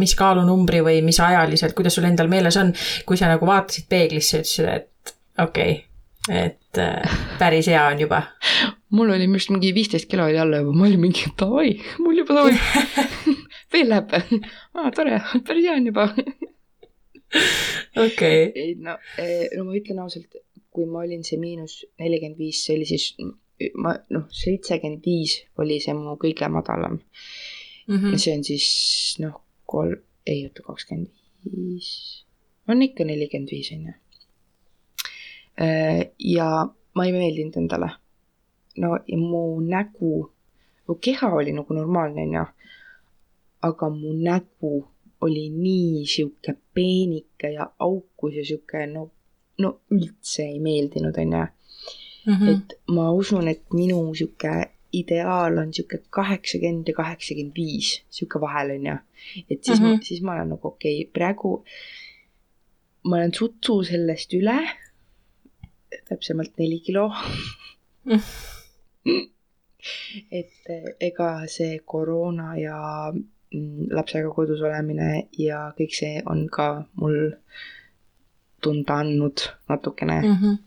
[0.00, 2.72] mis kaalunumbri või mis ajaliselt, kuidas sul endal meeles on,
[3.06, 5.14] kui sa nagu vaatasid peeglisse ja ütlesid, et
[5.44, 5.84] okei okay,,
[6.28, 8.22] et äh, päris hea on juba.
[8.96, 12.38] mul oli arust mingi viisteist kilo oli alla juba, ma olin mingi davai, mul juba
[12.38, 12.56] davai
[13.72, 16.08] veel läheb ah,, tore, päris hea on juba
[18.06, 18.52] okei.
[18.54, 20.40] ei no, eh, no ma ütlen ausalt,
[20.72, 23.06] kui ma olin see miinus nelikümmend viis, see oli siis
[23.74, 27.96] ma noh, seitsekümmend viis oli see mu kõige madalam mm.
[27.96, 28.18] -hmm.
[28.18, 28.68] see on siis
[29.24, 31.08] noh, kolm, ei oota, kakskümmend
[31.54, 31.88] viis,
[32.68, 33.96] on ikka nelikümmend viis on ju
[35.60, 37.90] Äh, ja ma ei meeldinud endale.
[38.76, 40.30] no ja mu nägu,
[40.86, 42.44] mu keha oli nagu normaalne, onju.
[43.62, 44.86] aga mu nägu
[45.20, 49.10] oli nii sihuke peenike ja aukus ja sihuke no,
[49.58, 51.46] no üldse ei meeldinud, onju.
[52.28, 52.48] Mhm.
[52.48, 54.52] et ma usun, et minu sihuke
[54.92, 58.98] ideaal on sihuke kaheksakümmend ja kaheksakümmend viis, sihuke vahel onju.
[59.50, 60.02] et siis mm, -hmm.
[60.02, 61.64] siis ma olen nagu okei okay,, praegu
[63.04, 64.58] ma olen sutsu sellest üle
[66.08, 67.12] täpsemalt neli kilo
[70.38, 72.78] et eh, ega see koroona ja
[73.12, 76.68] mm, lapsega kodus olemine ja kõik see on ka
[77.00, 77.18] mul
[78.60, 80.34] tunda andnud natukene mm.
[80.34, 80.58] -hmm.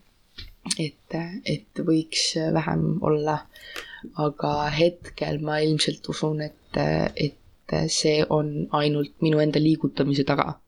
[0.78, 3.38] et, et võiks vähem olla.
[4.18, 6.78] aga hetkel ma ilmselt usun, et,
[7.16, 10.58] et see on ainult minu enda liigutamise taga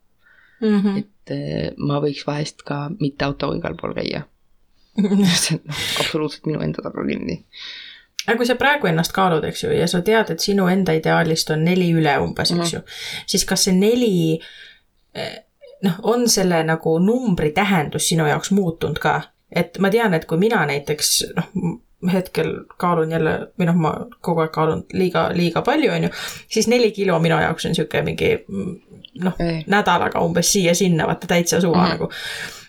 [0.61, 0.81] mm.
[0.81, 0.99] -hmm.
[0.99, 4.23] et ma võiks vahest ka mitte autoga igal pool käia
[5.45, 7.41] see on absoluutselt minu enda taga kinni.
[8.27, 11.51] aga kui sa praegu ennast kaalud, eks ju, ja sa tead, et sinu enda ideaalist
[11.51, 12.75] on neli üle umbes, eks -hmm.
[12.75, 12.81] ju,
[13.27, 14.41] siis kas see neli
[15.85, 19.21] noh, on selle nagu numbri tähendus sinu jaoks muutunud ka?
[19.55, 21.51] et ma tean, et kui mina näiteks noh,
[22.13, 26.11] hetkel kaalun jälle või noh, ma kogu aeg kaalun liiga, liiga palju, on ju,
[26.51, 28.33] siis neli kilo minu jaoks on niisugune mingi
[29.25, 29.39] noh,
[29.71, 31.91] nädalaga umbes siia-sinna, vaata täitsa suva mm -hmm.
[31.99, 32.11] nagu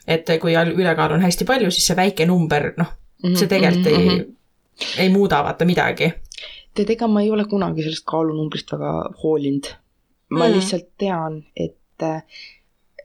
[0.07, 2.91] et kui ülekaalu on hästi palju, siis see väike number, noh,
[3.33, 4.11] see tegelikult mm -hmm.
[4.11, 5.01] ei, mhm.
[5.01, 6.13] ei muuda vaata midagi.
[6.73, 8.91] tead, ega ma ei ole kunagi sellest kaalunumbrist väga
[9.23, 9.65] hoolinud.
[10.29, 10.53] ma mm.
[10.53, 11.77] lihtsalt tean, et,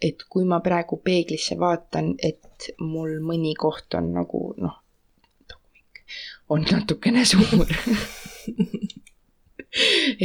[0.01, 4.77] et kui ma praegu peeglisse vaatan, et mul mõni koht on nagu noh,
[6.51, 7.69] on natukene suur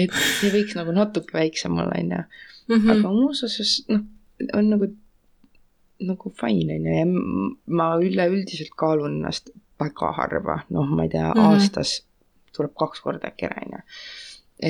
[0.02, 2.22] et see võiks nagu natuke väiksem olla, on ju.
[2.76, 2.90] Mhm.
[2.96, 4.06] aga muus osas noh,
[4.58, 4.90] on nagu
[6.06, 7.06] nagu fine on ju ja
[7.80, 11.52] ma üleüldiselt kaalun ennast väga harva, noh, ma ei tea mm, -hmm.
[11.52, 11.98] aastas
[12.56, 13.84] tuleb kaks korda äkki ära, on ju.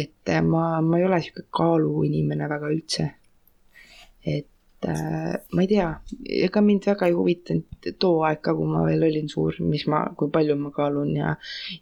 [0.01, 3.10] et äh, ma, ma ei ole sihuke kaaluinimene väga üldse.
[4.26, 4.49] et
[4.92, 5.90] äh, ma ei tea,
[6.48, 10.06] ega mind väga ei huvitanud too aeg ka, kui ma veel olin suur, mis ma,
[10.18, 11.36] kui palju ma kaalun ja,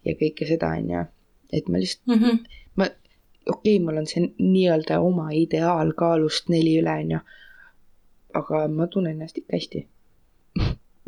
[0.06, 1.06] ja kõike seda, on ju.
[1.54, 2.60] et ma lihtsalt mm, -hmm.
[2.82, 2.90] ma,
[3.46, 7.24] okei okay,, mul on see nii-öelda oma ideaal kaalust neli üle, on ju
[8.34, 9.82] aga ma tunnen ennast ikka hästi.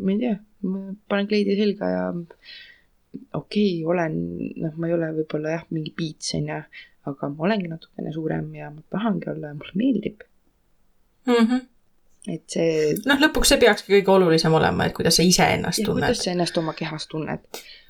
[0.04, 0.36] ma ei tea,
[0.70, 4.18] ma panen kleidi selga ja okei okay,, olen,
[4.62, 6.58] noh, ma ei ole võib-olla jah, mingi piits on ju,
[7.10, 10.26] aga ma olengi natukene suurem ja ma tahangi olla ja mulle meeldib
[11.26, 11.32] mm.
[11.32, 11.64] -hmm.
[12.26, 16.24] Et see noh, lõpuks see peakski kõige olulisem olema, et kuidas sa iseennast tunned kuidas.
[16.24, 17.44] sa ennast oma kehas tunned.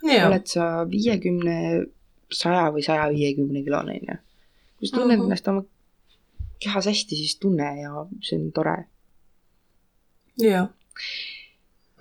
[0.05, 1.87] oled sa viiekümne,
[2.33, 4.19] saja või saja viiekümne kilone, on ju.
[4.79, 5.25] kui sa tunned Mhm.
[5.31, 5.65] ennast oma
[6.61, 8.77] kehas hästi, siis tunne ja see on tore.
[10.41, 10.69] jaa,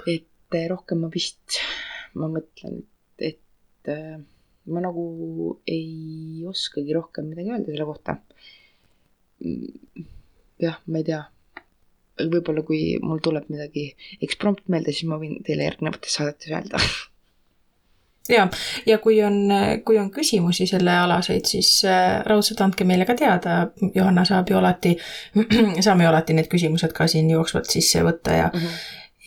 [0.08, 1.60] et eh, rohkem ma vist,
[2.16, 2.82] ma mõtlen,
[3.20, 4.18] et, et eh,
[4.68, 8.18] ma nagu ei oskagi rohkem midagi öelda selle kohta.
[10.60, 11.24] jah, ma ei tea.
[12.20, 13.90] Võib-olla kui mul tuleb midagi
[14.24, 16.82] eksprompt meelde, siis ma võin teile järgnevates saadetes öelda.
[18.36, 18.48] ja,
[18.86, 19.40] ja kui on,
[19.86, 23.58] kui on küsimusi sellealaseid, siis äh, raudselt andke meile ka teada,
[23.94, 24.96] Johanna saab ju alati,
[25.86, 28.52] saame ju alati need küsimused ka siin jooksvalt sisse võtta ja,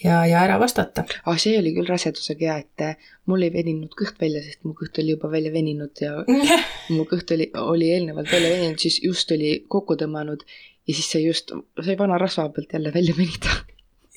[0.05, 1.05] ja, ja ära vastata.
[1.25, 4.75] ah, see oli küll rasedusega hea, et eh, mul ei veninud kõht välja, sest mu
[4.79, 6.17] kõht oli juba välja veninud ja
[6.97, 10.47] mu kõht oli, oli eelnevalt välja veninud, siis just oli kokku tõmmanud
[10.89, 11.53] ja siis sai just,
[11.85, 13.57] sai vana rasva pealt jälle välja venida.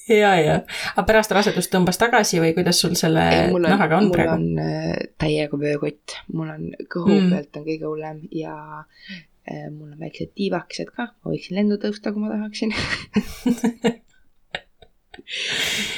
[0.09, 0.59] ja, ja,
[0.95, 4.37] aga pärast rasedust tõmbas tagasi või kuidas sul selle mul on, nahaga on mul praegu?
[4.37, 7.25] on äh, täiega vöökott, mul on kõhu Mm.
[7.25, 7.33] mm.
[7.35, 12.13] pealt on kõige hullem ja äh, mul on väiksed tiivakesed ka, ma võiksin lendu tõusta,
[12.15, 12.73] kui ma tahaksin.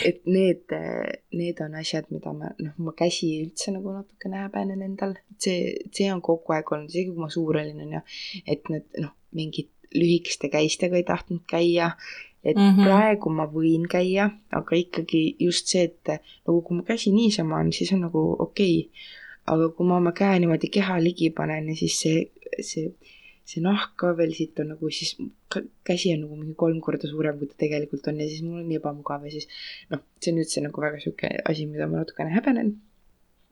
[0.10, 0.74] et need,
[1.34, 6.10] need on asjad, mida ma, noh, ma käsi üldse nagu natukene häbenen endal, see, see
[6.14, 8.02] on kogu aeg olnud, isegi kui ma suur olin, on ju,
[8.56, 11.92] et need noh, mingid lühikeste käistega ei tahtnud käia,
[12.44, 12.70] et mm.
[12.70, 12.86] -hmm.
[12.86, 16.14] praegu ma võin käia, aga ikkagi just see, et
[16.48, 19.10] nagu kui mu käsi niisama on, siis on nagu okei okay..
[19.54, 22.30] aga kui ma oma käe niimoodi keha ligi panen ja siis see,
[22.60, 22.94] see,
[23.46, 25.16] see nahk ka veel siit on nagu siis,
[25.84, 28.68] käsi on nagu mingi kolm korda suurem, kui ta tegelikult on ja siis mul on
[28.70, 29.48] nii ebamugav ja siis
[29.92, 32.76] noh, see on üldse nagu väga sihuke asi, mida ma natukene häbenen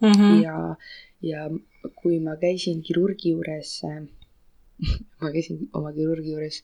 [0.02, 0.44] Mm -hmm.
[0.44, 0.76] ja,
[1.22, 1.50] ja
[1.96, 3.82] kui ma käisin kirurgi juures,
[5.22, 6.62] ma käisin oma kirurgi juures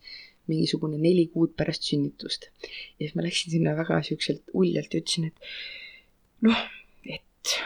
[0.48, 5.28] mingisugune neli kuud pärast sünnitust ja siis ma läksin sinna väga siukselt uljalt ja ütlesin,
[5.32, 6.62] et noh,
[7.18, 7.58] et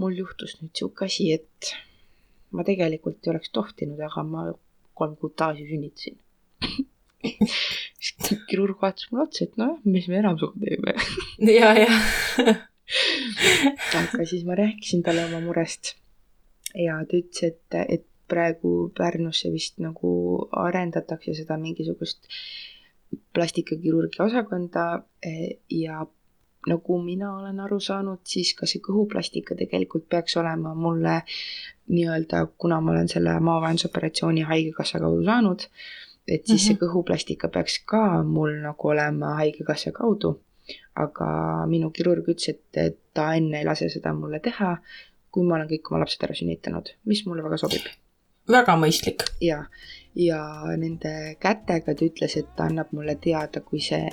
[0.00, 1.74] mul juhtus nüüd sihuke asi, et
[2.56, 4.46] ma tegelikult ei oleks tohtinud, aga ma
[4.98, 6.18] kolm kuud tagasi sünnitasin.
[8.00, 10.96] siis kirurg vaatas mulle otsa, et nojah, mis me enam sinuga teeme.
[11.58, 12.56] ja, ja.
[14.00, 15.94] aga siis ma rääkisin talle oma murest
[16.74, 20.12] ja ta ütles, et, et praegu Pärnusse vist nagu
[20.64, 22.28] arendatakse seda mingisugust
[23.34, 24.86] plastikakirurgia osakonda
[25.26, 26.04] eh, ja
[26.68, 31.22] nagu mina olen aru saanud, siis ka see kõhuplastika tegelikult peaks olema mulle
[31.88, 35.64] nii-öelda, kuna ma olen selle maavahendusoperatsiooni Haigekassa kaudu saanud,
[36.28, 36.66] et siis mm -hmm.
[36.66, 40.36] see kõhuplastika peaks ka mul nagu olema Haigekassa kaudu
[40.98, 41.30] aga
[41.70, 44.74] minu kirurg ütles, et ta enne ei lase seda mulle teha,
[45.30, 47.86] kui ma olen kõik oma lapsed ära sünnitanud, mis mulle väga sobib.
[48.52, 49.22] Väga mõistlik.
[49.40, 49.64] ja,
[50.14, 50.40] ja
[50.76, 54.10] nende kätega ta ütles, et ta annab mulle teada, kui see,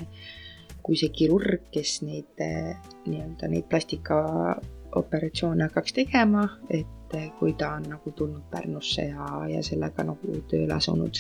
[0.84, 2.76] kui see kirurg, kes neid eh,
[3.08, 9.64] nii-öelda neid plastikaoperatsioone hakkaks tegema, et eh, kui ta on nagu tulnud Pärnusse ja, ja
[9.66, 11.16] sellega nagu tööle asunud,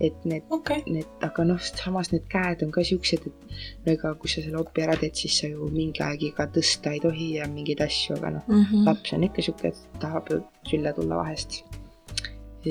[0.00, 0.80] et need okay..
[0.86, 3.38] need, aga noh, samas need käed on ka siuksed, et
[3.84, 6.94] no ega kui sa selle opi ära teed, siis sa ju mingi aeg iga tõsta
[6.94, 8.84] ei tohi ja mingeid asju, aga noh, Mm -hmm.
[8.86, 10.36] laps on ikka siuke, et tahab ju
[10.68, 11.64] sülle tulla vahest.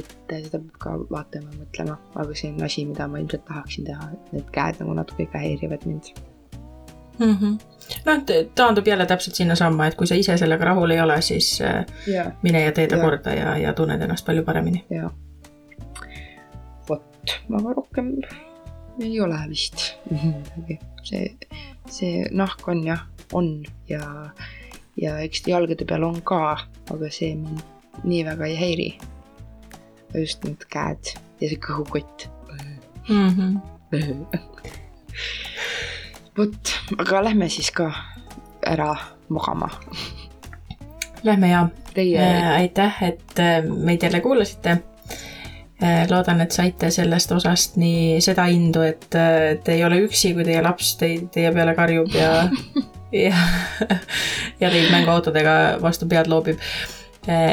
[0.02, 3.88] Et seda peab ka vaatama ja mõtlema, aga see on asi, mida ma ilmselt tahaksin
[3.90, 6.14] teha, et need käed nagu natuke ikka häirivad mind.
[7.20, 7.58] mm -hmm.
[8.06, 8.24] noh,
[8.56, 12.32] taandub jälle täpselt sinnasamma, et kui sa ise sellega rahul ei ole, siis äh, ja,
[12.42, 14.86] mine ja tee ta korda ja, ja tunned ennast palju paremini.
[16.90, 18.18] vot, aga rohkem
[19.00, 20.80] ei ole vist midagi.
[21.04, 21.38] see,
[21.90, 23.00] see nahk on jah,
[23.34, 24.30] on ja,
[25.02, 26.58] ja eks jalgade peal on ka,
[26.92, 27.64] aga see mind
[28.04, 28.90] nii väga ei häiri.
[30.20, 32.30] Just need käed ja see kõhukott.
[33.10, 34.26] Mm -hmm.
[36.38, 37.92] vot, aga lähme siis ka
[38.66, 38.96] ära
[39.28, 39.70] magama.
[41.24, 44.70] Lähme ja Teie äh, aitäh, et äh, meid jälle kuulasite
[45.84, 46.10] äh,.
[46.10, 50.62] loodan, et saite sellest osast nii seda indu, et te ei ole üksi, kui teie
[50.64, 52.48] laps teid, teie peale karjub ja,
[53.26, 53.36] ja,
[54.60, 56.62] ja teid mänguautodega vastu pead loobib.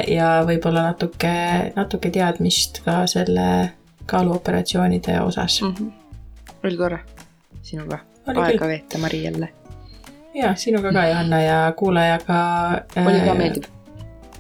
[0.09, 1.33] Ja võib-olla natuke,
[1.77, 3.73] natuke teadmist ka selle
[4.11, 5.63] kaaluoperatsioonide osas.
[5.63, 5.75] mm.
[5.75, 5.93] -hmm.
[6.65, 7.01] oli tore
[7.63, 7.99] sinuga
[8.29, 9.49] Oli aega veeta, Mari jälle.
[10.35, 12.35] ja sinuga ka, Johanna ja kuulajaga.
[13.07, 13.63] oli ka meeldiv.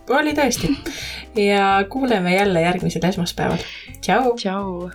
[0.08, 0.74] oli tõesti
[1.50, 3.58] ja kuuleme jälle järgmisel esmaspäeval.
[4.00, 4.34] tšau.
[4.36, 4.90] tšau.